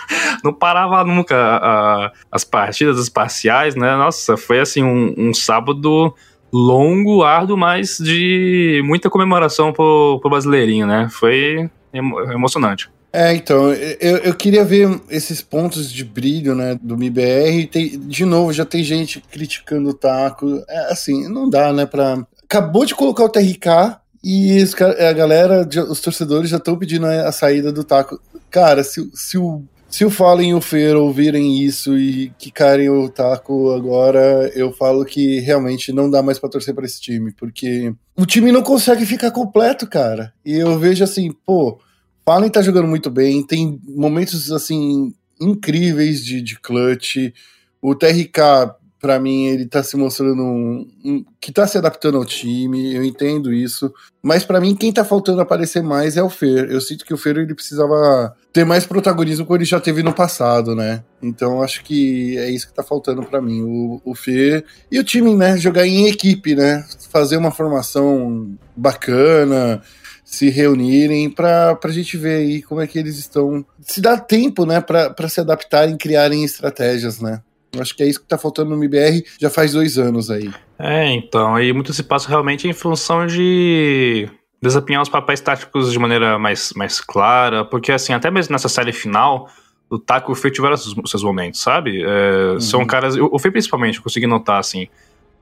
não 0.43 0.53
parava 0.53 1.05
nunca 1.05 1.37
a, 1.37 2.13
as 2.31 2.45
partidas, 2.45 2.99
as 2.99 3.09
parciais, 3.09 3.75
né? 3.75 3.97
Nossa, 3.97 4.37
foi 4.37 4.61
assim 4.61 4.83
um, 4.83 5.15
um 5.17 5.35
sábado 5.35 6.15
longo, 6.53 7.23
árduo, 7.23 7.57
mas 7.57 7.99
de 7.99 8.83
muita 8.85 9.11
comemoração 9.11 9.73
pro, 9.73 10.19
pro 10.21 10.31
brasileirinho, 10.31 10.87
né? 10.87 11.09
Foi 11.11 11.71
emo 11.93 12.21
emocionante. 12.33 12.91
É, 13.11 13.35
então, 13.35 13.73
eu, 13.73 14.19
eu 14.19 14.35
queria 14.35 14.65
ver 14.65 15.01
esses 15.09 15.41
pontos 15.41 15.91
de 15.91 16.05
brilho, 16.05 16.55
né, 16.55 16.79
do 16.81 16.97
MIBR. 16.97 17.67
Tem, 17.71 17.99
de 17.99 18.25
novo, 18.27 18.53
já 18.53 18.67
tem 18.67 18.85
gente 18.85 19.23
criticando 19.31 19.89
o 19.89 19.95
taco. 19.95 20.63
É, 20.69 20.93
assim, 20.93 21.27
não 21.27 21.49
dá, 21.49 21.73
né, 21.73 21.87
pra... 21.87 22.19
Acabou 22.45 22.85
de 22.85 22.95
colocar 22.95 23.25
o 23.25 23.29
TRK 23.29 23.99
e 24.23 24.65
a 25.09 25.13
galera, 25.13 25.69
os 25.89 26.01
torcedores 26.01 26.51
já 26.51 26.57
estão 26.57 26.77
pedindo 26.77 27.07
a 27.07 27.31
saída 27.33 27.73
do 27.73 27.85
taco. 27.85 28.21
Cara, 28.51 28.83
se, 28.83 29.09
se 29.15 29.39
o 29.39 29.63
se 29.89 30.05
o 30.05 30.11
Fallen 30.11 30.51
e 30.51 30.55
o 30.55 30.61
Fer 30.61 30.95
ouvirem 30.97 31.63
isso 31.63 31.97
e 31.97 32.31
quicarem 32.39 32.91
o 32.91 33.09
taco 33.09 33.73
agora, 33.73 34.51
eu 34.55 34.71
falo 34.71 35.03
que 35.03 35.41
realmente 35.41 35.93
não 35.95 36.11
dá 36.11 36.23
mais 36.23 36.39
para 36.39 36.51
torcer 36.51 36.75
para 36.75 36.85
esse 36.85 37.01
time, 37.01 37.33
porque 37.33 37.95
o 38.15 38.27
time 38.27 38.53
não 38.53 38.63
consegue 38.63 39.07
ficar 39.07 39.31
completo, 39.31 39.87
cara. 39.87 40.33
E 40.45 40.55
eu 40.55 40.79
vejo 40.79 41.03
assim, 41.03 41.33
pô, 41.33 41.81
Fallen 42.23 42.51
tá 42.51 42.61
jogando 42.61 42.87
muito 42.87 43.11
bem, 43.11 43.43
tem 43.43 43.81
momentos 43.89 44.53
assim 44.53 45.15
incríveis 45.41 46.23
de, 46.23 46.43
de 46.43 46.61
clutch. 46.61 47.33
O 47.81 47.95
TRK 47.95 48.75
para 49.01 49.19
mim, 49.21 49.47
ele 49.47 49.67
tá 49.67 49.83
se 49.83 49.97
mostrando 49.97 50.43
um, 50.43 50.89
um, 51.05 51.25
que 51.41 51.53
tá 51.53 51.67
se 51.67 51.79
adaptando 51.79 52.19
ao 52.19 52.25
time, 52.25 52.95
eu 52.95 53.05
entendo 53.05 53.53
isso. 53.53 53.93
Mas 54.21 54.45
para 54.45 54.61
mim, 54.61 54.75
quem 54.75 54.93
tá 54.93 55.05
faltando 55.05 55.41
aparecer 55.41 55.83
mais 55.83 56.17
é 56.17 56.23
o 56.23 56.29
Fer. 56.29 56.71
Eu 56.71 56.81
sinto 56.81 57.05
que 57.05 57.15
o 57.15 57.17
Fer 57.17 57.37
ele 57.37 57.55
precisava 57.55 58.35
ter 58.53 58.65
mais 58.65 58.85
protagonismo 58.85 59.47
como 59.47 59.57
ele 59.57 59.65
já 59.65 59.79
teve 59.79 60.03
no 60.03 60.13
passado, 60.13 60.75
né? 60.75 61.05
Então 61.23 61.63
acho 61.63 61.85
que 61.85 62.37
é 62.39 62.51
isso 62.51 62.67
que 62.67 62.75
tá 62.75 62.83
faltando 62.83 63.23
para 63.23 63.41
mim. 63.41 63.63
O, 63.63 64.01
o 64.05 64.15
Fer 64.15 64.65
e 64.91 64.99
o 64.99 65.05
time, 65.05 65.35
né? 65.37 65.57
Jogar 65.57 65.87
em 65.87 66.09
equipe, 66.09 66.57
né? 66.57 66.85
Fazer 67.11 67.37
uma 67.37 67.53
formação 67.53 68.51
bacana 68.77 69.81
se 70.29 70.51
reunirem 70.51 71.31
para 71.31 71.79
a 71.83 71.89
gente 71.91 72.19
ver 72.19 72.37
aí 72.37 72.63
como 72.63 72.83
é 72.83 72.87
que 72.87 72.99
eles 72.99 73.17
estão. 73.17 73.65
Se 73.81 73.99
dá 73.99 74.19
tempo, 74.19 74.67
né, 74.67 74.79
para 74.79 75.29
se 75.29 75.41
adaptarem, 75.41 75.97
criarem 75.97 76.45
estratégias, 76.45 77.19
né? 77.19 77.41
Acho 77.79 77.95
que 77.95 78.03
é 78.03 78.07
isso 78.07 78.19
que 78.19 78.25
está 78.25 78.39
faltando 78.39 78.71
no 78.71 78.77
MBR 78.77 79.25
já 79.41 79.51
faz 79.51 79.73
dois 79.73 79.99
anos 79.99 80.31
aí. 80.31 80.51
É, 80.79 81.11
então, 81.11 81.55
aí 81.55 81.73
muito 81.73 81.93
se 81.93 82.03
passa 82.03 82.29
realmente 82.29 82.69
em 82.69 82.73
função 82.73 83.27
de 83.27 84.29
desempenhar 84.61 85.03
os 85.03 85.09
papéis 85.09 85.41
táticos 85.41 85.93
de 85.93 85.99
maneira 85.99 86.39
mais, 86.39 86.73
mais 86.75 87.01
clara, 87.01 87.65
porque 87.65 87.93
assim, 87.93 88.13
até 88.13 88.31
mesmo 88.31 88.53
nessa 88.53 88.69
série 88.69 88.93
final, 88.93 89.49
o 89.91 89.99
Taco 89.99 90.31
e 90.31 90.35
o 90.35 90.35
Fê 90.35 90.51
tiveram 90.51 90.75
os 90.75 91.11
seus 91.11 91.23
momentos, 91.23 91.61
sabe? 91.61 92.03
É, 92.03 92.53
uhum. 92.53 92.61
São 92.61 92.87
caras, 92.87 93.17
o 93.17 93.39
Fê 93.39 93.51
principalmente, 93.51 93.99
eu 93.99 94.03
consegui 94.03 94.27
notar 94.27 94.59
assim, 94.59 94.89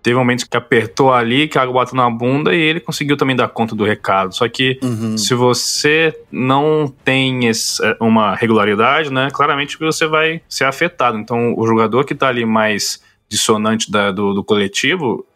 Teve 0.06 0.16
momentos 0.16 0.44
que 0.44 0.56
apertou 0.56 1.12
ali, 1.12 1.48
que 1.48 1.58
a 1.58 1.62
água 1.62 1.82
bateu 1.82 1.96
na 1.96 2.08
bunda 2.08 2.54
e 2.54 2.60
ele 2.60 2.78
conseguiu 2.78 3.16
também 3.16 3.34
dar 3.34 3.48
conta 3.48 3.74
do 3.74 3.82
recado. 3.82 4.32
Só 4.32 4.48
que 4.48 4.78
uhum. 4.80 5.18
se 5.18 5.34
você 5.34 6.16
não 6.30 6.86
tem 7.04 7.48
esse, 7.48 7.84
é, 7.84 7.96
uma 8.00 8.32
regularidade, 8.36 9.12
né, 9.12 9.30
claramente 9.32 9.76
você 9.76 10.06
vai 10.06 10.40
ser 10.48 10.62
afetado. 10.62 11.18
Então, 11.18 11.54
o 11.58 11.66
jogador 11.66 12.04
que 12.04 12.12
está 12.12 12.28
ali 12.28 12.46
mais 12.46 13.02
dissonante 13.28 13.90
da, 13.90 14.12
do, 14.12 14.32
do 14.32 14.44
coletivo, 14.44 15.26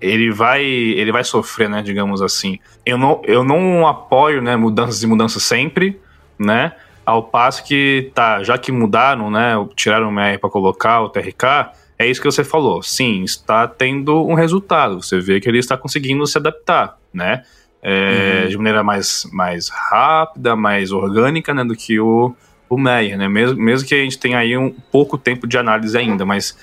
ele 0.00 0.32
vai 0.32 0.64
ele 0.64 1.12
vai 1.12 1.22
sofrer, 1.22 1.70
né, 1.70 1.80
digamos 1.80 2.20
assim. 2.20 2.58
Eu 2.84 2.98
não, 2.98 3.22
eu 3.24 3.44
não 3.44 3.86
apoio, 3.86 4.42
né, 4.42 4.56
mudanças 4.56 5.04
e 5.04 5.06
mudanças 5.06 5.44
sempre, 5.44 6.00
né? 6.36 6.72
Ao 7.04 7.22
passo 7.22 7.62
que 7.62 8.10
tá, 8.12 8.42
já 8.42 8.58
que 8.58 8.72
mudaram, 8.72 9.30
né, 9.30 9.52
tiraram 9.76 10.08
o 10.08 10.12
MER 10.12 10.40
para 10.40 10.50
colocar 10.50 11.00
o 11.02 11.10
TRK, 11.10 11.70
é 11.98 12.06
isso 12.06 12.20
que 12.20 12.30
você 12.30 12.44
falou. 12.44 12.82
Sim, 12.82 13.22
está 13.22 13.66
tendo 13.66 14.26
um 14.26 14.34
resultado. 14.34 15.02
Você 15.02 15.18
vê 15.20 15.40
que 15.40 15.48
ele 15.48 15.58
está 15.58 15.76
conseguindo 15.76 16.26
se 16.26 16.36
adaptar, 16.36 16.98
né? 17.12 17.42
É, 17.82 18.42
uhum. 18.42 18.48
De 18.48 18.56
maneira 18.56 18.82
mais, 18.82 19.28
mais 19.32 19.68
rápida, 19.68 20.56
mais 20.56 20.92
orgânica, 20.92 21.54
né? 21.54 21.64
Do 21.64 21.74
que 21.74 21.98
o, 21.98 22.34
o 22.68 22.78
Meyer, 22.78 23.16
né? 23.16 23.28
Mesmo, 23.28 23.60
mesmo 23.60 23.88
que 23.88 23.94
a 23.94 23.98
gente 23.98 24.18
tenha 24.18 24.38
aí 24.38 24.56
um 24.56 24.70
pouco 24.70 25.16
tempo 25.16 25.46
de 25.46 25.56
análise 25.56 25.96
ainda, 25.96 26.24
mas 26.24 26.56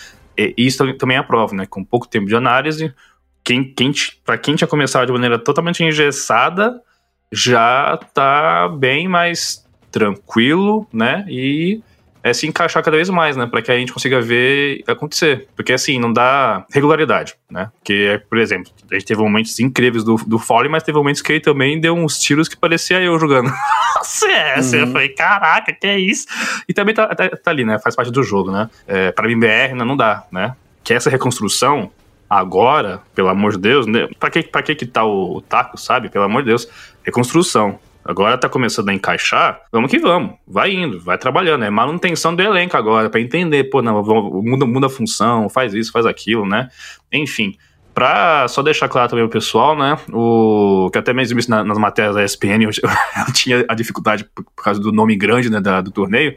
isso 0.58 0.94
também 0.96 1.18
é 1.18 1.20
a 1.20 1.24
prova, 1.24 1.56
né? 1.56 1.66
Com 1.66 1.84
pouco 1.84 2.08
tempo 2.08 2.28
de 2.28 2.36
análise, 2.36 2.94
quem, 3.44 3.64
quem 3.64 3.92
para 4.26 4.38
quem 4.38 4.56
tinha 4.56 4.68
começado 4.68 5.08
de 5.08 5.12
maneira 5.12 5.38
totalmente 5.38 5.84
engessada, 5.84 6.80
já 7.32 8.00
está 8.02 8.70
bem 8.70 9.08
mais 9.08 9.66
tranquilo, 9.92 10.88
né? 10.94 11.26
E 11.28 11.82
é 12.24 12.34
se 12.34 12.48
encaixar 12.48 12.82
cada 12.82 12.96
vez 12.96 13.10
mais, 13.10 13.36
né? 13.36 13.46
Para 13.46 13.62
que 13.62 13.70
a 13.70 13.78
gente 13.78 13.92
consiga 13.92 14.22
ver 14.22 14.82
acontecer. 14.88 15.48
Porque 15.56 15.74
assim, 15.74 16.00
não 16.00 16.12
dá 16.12 16.66
regularidade, 16.72 17.36
né? 17.52 17.70
Porque, 17.78 18.22
por 18.30 18.38
exemplo, 18.38 18.72
a 18.90 18.94
gente 18.94 19.06
teve 19.06 19.22
momentos 19.22 19.60
incríveis 19.60 20.06
do, 20.06 20.16
do 20.16 20.40
Foley, 20.40 20.72
mas 20.72 20.84
teve 20.84 20.98
momentos 20.98 21.22
que 21.22 21.34
ele 21.34 21.42
também 21.42 21.80
deu 21.80 21.94
uns 21.94 22.18
tiros 22.18 22.48
que 22.48 22.56
parecia 22.56 23.02
eu 23.02 23.20
jogando. 23.20 23.52
CS, 24.02 24.72
uhum. 24.72 24.80
eu 24.80 24.88
falei, 24.88 25.10
caraca, 25.10 25.74
que 25.74 25.86
é 25.86 26.00
isso? 26.00 26.26
E 26.68 26.74
também 26.74 26.96
tá, 26.96 27.14
tá, 27.14 27.30
tá 27.30 27.52
ali, 27.52 27.66
né? 27.66 27.78
Faz 27.80 27.94
parte 27.94 28.12
do 28.12 28.24
jogo, 28.24 28.52
né? 28.52 28.70
É, 28.88 29.12
para 29.12 29.28
mim, 29.28 29.38
BR 29.38 29.76
não 29.76 29.98
dá, 29.98 30.24
né? 30.32 30.56
Que 30.82 30.94
essa 30.94 31.10
reconstrução, 31.10 31.92
agora, 32.30 33.02
pelo 33.14 33.28
amor 33.28 33.52
de 33.52 33.60
Deus, 33.60 33.86
né? 33.86 34.08
pra 34.18 34.30
que, 34.30 34.44
pra 34.44 34.64
que 34.64 34.76
que 34.76 34.86
tá 34.86 35.04
o, 35.04 35.38
o 35.38 35.42
taco, 35.42 35.78
sabe? 35.78 36.10
Pelo 36.10 36.24
amor 36.24 36.42
de 36.42 36.50
Deus, 36.50 36.68
reconstrução. 37.04 37.80
Agora 38.06 38.38
tá 38.38 38.50
começando 38.50 38.90
a 38.90 38.94
encaixar, 38.94 39.62
vamos 39.72 39.90
que 39.90 39.98
vamos. 39.98 40.36
Vai 40.46 40.74
indo, 40.74 41.00
vai 41.00 41.18
trabalhando. 41.18 41.64
É 41.64 41.70
manutenção 41.70 42.36
do 42.36 42.42
elenco 42.42 42.76
agora, 42.76 43.10
para 43.10 43.22
entender, 43.22 43.66
pô, 43.66 43.82
não, 43.82 44.04
muda, 44.04 44.66
muda 44.66 44.88
a 44.88 44.90
função, 44.90 45.48
faz 45.48 45.74
isso, 45.74 45.92
faz 45.92 46.06
aquilo, 46.06 46.46
né? 46.46 46.70
Enfim. 47.12 47.56
Pra 47.94 48.48
só 48.48 48.64
deixar 48.64 48.90
claro 48.90 49.08
também 49.08 49.24
o 49.24 49.30
pessoal, 49.30 49.78
né? 49.78 49.98
O 50.12 50.90
que 50.92 50.98
até 50.98 51.14
mesmo 51.14 51.40
isso 51.40 51.50
nas 51.50 51.78
matérias 51.78 52.16
da 52.16 52.24
ESPN 52.24 52.64
eu, 52.64 52.72
eu, 53.28 53.34
tinha 53.34 53.64
a 53.70 53.76
dificuldade 53.76 54.26
por, 54.26 54.44
por 54.44 54.64
causa 54.64 54.82
do 54.82 54.92
nome 54.92 55.16
grande 55.16 55.50
né, 55.50 55.62
da, 55.62 55.80
do 55.80 55.92
torneio. 55.92 56.36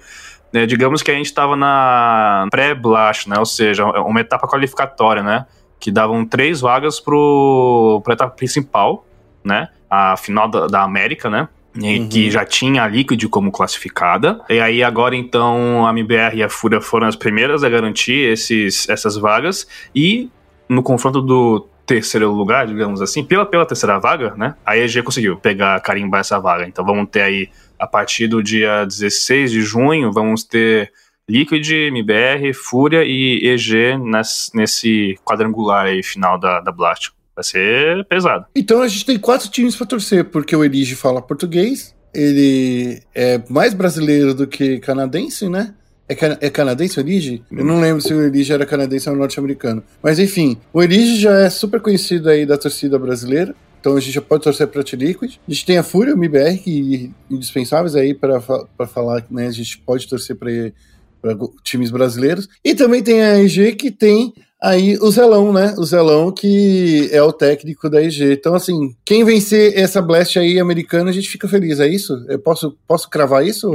Né, 0.53 0.67
digamos 0.67 1.03
que 1.03 1.11
a 1.11 1.15
gente 1.15 1.27
estava 1.27 1.57
na 1.57 2.47
pré-blast, 2.51 3.29
né? 3.29 3.39
Ou 3.39 3.47
seja, 3.47 3.87
uma 3.87 4.21
etapa 4.21 4.47
qualificatória, 4.47 5.23
né? 5.23 5.47
Que 5.81 5.91
davam 5.91 6.27
três 6.27 6.61
vagas 6.61 7.01
pro, 7.01 8.03
pra 8.05 8.13
etapa 8.13 8.37
principal, 8.37 9.07
né? 9.47 9.69
A 9.89 10.17
final 10.17 10.49
da, 10.49 10.67
da 10.67 10.83
América, 10.83 11.31
né? 11.31 11.49
Uhum. 11.77 12.09
que 12.09 12.31
já 12.31 12.43
tinha 12.43 12.85
a 12.85 12.89
Liquid 12.89 13.23
como 13.29 13.53
classificada. 13.53 14.41
E 14.49 14.59
aí 14.59 14.83
agora 14.83 15.15
então 15.15 15.87
a 15.87 15.91
MBR 15.91 16.37
e 16.37 16.43
a 16.43 16.49
Fúria 16.49 16.81
foram 16.81 17.07
as 17.07 17.17
primeiras 17.17 17.63
a 17.63 17.69
garantir 17.69 18.33
esses, 18.33 18.89
essas 18.89 19.17
vagas 19.17 19.67
e 19.95 20.31
no 20.69 20.83
confronto 20.83 21.21
do 21.21 21.69
terceiro 21.85 22.33
lugar, 22.33 22.67
digamos 22.67 23.01
assim, 23.01 23.23
pela, 23.23 23.47
pela 23.47 23.65
terceira 23.65 23.99
vaga, 23.99 24.35
né? 24.37 24.57
A 24.65 24.77
EG 24.77 25.03
conseguiu 25.03 25.37
pegar, 25.37 25.79
carimbar 25.81 26.21
essa 26.21 26.39
vaga. 26.41 26.67
Então 26.67 26.85
vamos 26.85 27.09
ter 27.11 27.23
aí, 27.23 27.49
a 27.79 27.87
partir 27.87 28.27
do 28.27 28.43
dia 28.43 28.85
16 28.85 29.53
de 29.53 29.61
junho, 29.61 30.11
vamos 30.13 30.43
ter 30.43 30.91
Liquid, 31.29 31.69
MBR, 31.71 32.53
Fúria 32.55 33.05
e 33.05 33.47
EG 33.49 33.97
nesse, 33.99 34.57
nesse 34.57 35.19
quadrangular 35.25 35.87
aí 35.87 36.03
final 36.03 36.39
da, 36.39 36.61
da 36.61 36.73
Blast. 36.73 37.13
Vai 37.37 37.45
ser 37.45 38.05
pesado. 38.07 38.47
Então 38.57 38.81
a 38.81 38.89
gente 38.89 39.05
tem 39.05 39.19
quatro 39.19 39.51
times 39.51 39.77
para 39.77 39.87
torcer, 39.87 40.25
porque 40.25 40.57
o 40.57 40.65
Elige 40.65 40.95
fala 40.95 41.21
português, 41.21 41.95
ele 42.15 43.03
é 43.15 43.43
mais 43.51 43.75
brasileiro 43.75 44.33
do 44.33 44.47
que 44.47 44.79
canadense, 44.81 45.47
né? 45.47 45.75
É, 46.09 46.47
é 46.47 46.51
canadense 46.51 46.99
o 46.99 47.03
Elige? 47.03 47.45
Eu 47.51 47.65
não 47.65 47.81
lembro 47.81 48.01
se 48.01 48.15
o 48.15 48.23
Elige 48.23 48.53
era 48.53 48.65
canadense 48.65 49.11
ou 49.11 49.17
norte-americano. 49.17 49.83
Mas 50.03 50.19
enfim, 50.19 50.57
o 50.73 50.83
Elige 50.83 51.21
já 51.21 51.41
é 51.41 51.51
super 51.51 51.81
conhecido 51.81 52.31
aí 52.31 52.47
da 52.47 52.57
torcida 52.57 52.99
brasileira. 52.99 53.55
Então 53.81 53.97
a 53.97 54.01
gente 54.01 54.15
já 54.15 54.23
pode 54.23 54.43
torcer 54.43 54.67
para 54.69 54.83
T-Liquid. 54.83 55.37
A 55.47 55.53
gente 55.53 55.67
tem 55.67 55.79
a 55.79 55.83
Fúria, 55.83 56.15
o 56.15 56.17
MBR, 56.17 56.59
que 56.59 57.13
indispensáveis 57.31 57.95
aí 57.95 58.15
para 58.15 58.41
falar, 58.87 59.25
né? 59.31 59.47
A 59.47 59.53
gente 59.53 59.79
pode 59.79 60.09
torcer 60.09 60.37
para 60.37 61.37
times 61.63 61.91
brasileiros. 61.91 62.49
E 62.65 62.75
também 62.75 63.03
tem 63.03 63.23
a 63.23 63.39
EG 63.39 63.75
que 63.75 63.91
tem 63.91 64.33
Aí 64.63 64.97
o 65.01 65.11
Zelão, 65.11 65.53
né? 65.53 65.75
O 65.79 65.85
Zelão 65.85 66.33
que 66.33 67.09
é 67.13 67.23
o 67.23 67.33
técnico 67.33 67.91
da 67.91 68.03
EG. 68.03 68.33
Então, 68.33 68.55
assim, 68.55 68.95
quem 69.05 69.25
vencer 69.25 69.79
essa 69.79 70.01
Blast 70.01 70.39
aí 70.39 70.59
americana, 70.59 71.11
a 71.11 71.13
gente 71.13 71.29
fica 71.29 71.47
feliz, 71.47 71.79
é 71.79 71.87
isso? 71.87 72.25
Eu 72.29 72.39
posso, 72.39 72.77
posso 72.87 73.09
cravar 73.11 73.45
isso, 73.45 73.71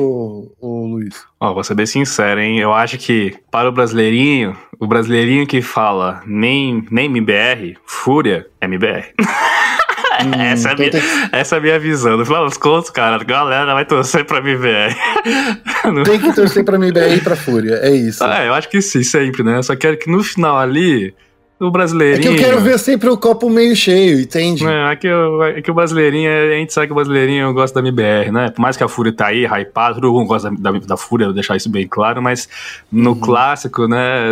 ô 0.59 0.85
Luiz? 0.87 1.23
Ó, 1.39 1.53
vou 1.53 1.63
ser 1.63 1.75
bem 1.75 1.85
sincero, 1.85 2.39
hein? 2.39 2.59
Eu 2.59 2.73
acho 2.73 2.97
que 2.97 3.35
para 3.51 3.69
o 3.69 3.71
brasileirinho, 3.71 4.57
o 4.79 4.87
brasileirinho 4.87 5.45
que 5.45 5.61
fala 5.61 6.21
nem, 6.25 6.83
nem 6.89 7.05
MBR, 7.05 7.77
Fúria, 7.85 8.47
MBR. 8.61 9.13
Hum, 10.25 10.41
essa, 10.41 10.69
é 10.69 10.73
então 10.73 10.85
minha, 10.85 10.91
tem... 10.91 11.01
essa 11.31 11.55
é 11.55 11.57
a 11.57 11.61
minha 11.61 11.79
visão. 11.79 12.17
No 12.17 12.25
final 12.25 12.45
das 12.45 12.57
contas, 12.57 12.89
cara, 12.89 13.15
a 13.15 13.23
galera 13.23 13.73
vai 13.73 13.85
torcer 13.85 14.25
pra 14.25 14.39
MBR. 14.39 14.95
Tem 16.05 16.19
que 16.19 16.33
torcer 16.33 16.63
pra 16.63 16.75
MBR 16.75 17.15
e 17.15 17.21
pra 17.21 17.35
Fúria, 17.35 17.79
é 17.81 17.91
isso. 17.91 18.23
É, 18.23 18.47
eu 18.47 18.53
acho 18.53 18.69
que 18.69 18.81
sim, 18.81 19.03
sempre, 19.03 19.43
né? 19.43 19.61
Só 19.61 19.75
quero 19.75 19.97
que 19.97 20.09
no 20.09 20.23
final 20.23 20.57
ali 20.57 21.13
o 21.61 21.69
brasileirinho. 21.69 22.33
É 22.33 22.35
que 22.35 22.41
eu 22.41 22.47
quero 22.47 22.59
ver 22.61 22.79
sempre 22.79 23.07
o 23.07 23.15
copo 23.15 23.47
meio 23.49 23.75
cheio, 23.75 24.19
entende? 24.19 24.65
É, 24.65 24.91
é 24.91 24.95
que, 24.95 25.07
é 25.07 25.61
que 25.61 25.69
o 25.69 25.73
brasileirinho, 25.73 26.29
a 26.29 26.55
gente 26.57 26.73
sabe 26.73 26.87
que 26.87 26.93
o 26.93 26.95
brasileirinho 26.95 27.53
gosta 27.53 27.79
da 27.79 27.87
MBR, 27.87 28.31
né? 28.31 28.49
Por 28.49 28.59
mais 28.59 28.75
que 28.75 28.83
a 28.83 28.87
Fúria 28.87 29.13
tá 29.13 29.27
aí, 29.27 29.45
hypado, 29.45 30.01
todo 30.01 30.11
mundo 30.11 30.27
gosta 30.27 30.49
da, 30.49 30.71
da, 30.71 30.79
da 30.79 30.97
Fúria, 30.97 31.27
vou 31.27 31.35
deixar 31.35 31.55
isso 31.55 31.69
bem 31.69 31.87
claro, 31.87 32.19
mas 32.19 32.49
no 32.91 33.11
uhum. 33.11 33.19
clássico, 33.19 33.87
né? 33.87 34.31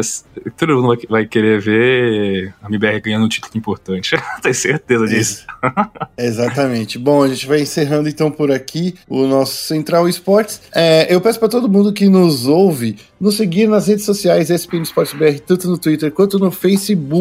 Todo 0.57 0.75
mundo 0.75 0.87
vai, 0.87 0.97
vai, 1.07 1.25
querer 1.27 1.61
ver 1.61 2.51
a 2.63 2.67
MBR 2.67 2.99
ganhando 3.01 3.25
um 3.25 3.29
título 3.29 3.55
importante. 3.55 4.15
Tenho 4.41 4.55
certeza 4.55 5.05
disso. 5.05 5.45
Exatamente. 6.17 6.97
Bom, 6.97 7.23
a 7.23 7.27
gente 7.27 7.45
vai 7.45 7.61
encerrando 7.61 8.09
então 8.09 8.31
por 8.31 8.51
aqui 8.51 8.95
o 9.07 9.27
nosso 9.27 9.67
Central 9.67 10.09
Esportes. 10.09 10.61
É, 10.73 11.13
eu 11.13 11.21
peço 11.21 11.37
para 11.37 11.47
todo 11.47 11.69
mundo 11.69 11.93
que 11.93 12.09
nos 12.09 12.47
ouve 12.47 12.97
nos 13.19 13.35
seguir 13.35 13.67
nas 13.67 13.87
redes 13.87 14.05
sociais 14.05 14.49
ESPN 14.49 14.81
Esportes 14.81 15.13
BR, 15.13 15.39
tanto 15.45 15.67
no 15.67 15.77
Twitter 15.77 16.11
quanto 16.11 16.39
no 16.39 16.49
Facebook. 16.49 17.18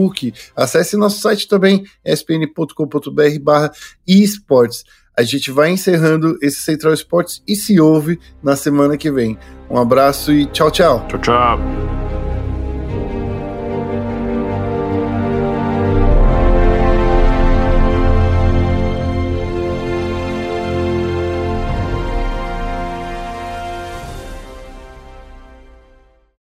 Acesse 0.55 0.96
nosso 0.96 1.20
site 1.20 1.49
também, 1.49 1.84
espn.com.br 2.05 3.38
barra 3.42 3.72
esportes. 4.07 4.84
A 5.16 5.22
gente 5.24 5.51
vai 5.51 5.70
encerrando 5.70 6.38
esse 6.40 6.61
Central 6.61 6.94
Esportes 6.94 7.42
e 7.46 7.57
se 7.57 7.80
ouve 7.80 8.20
na 8.40 8.55
semana 8.55 8.96
que 8.96 9.11
vem. 9.11 9.36
Um 9.68 9.76
abraço 9.76 10.32
e 10.32 10.46
tchau, 10.46 10.70
tchau. 10.70 11.05
Tchau, 11.09 11.18
tchau. 11.18 12.07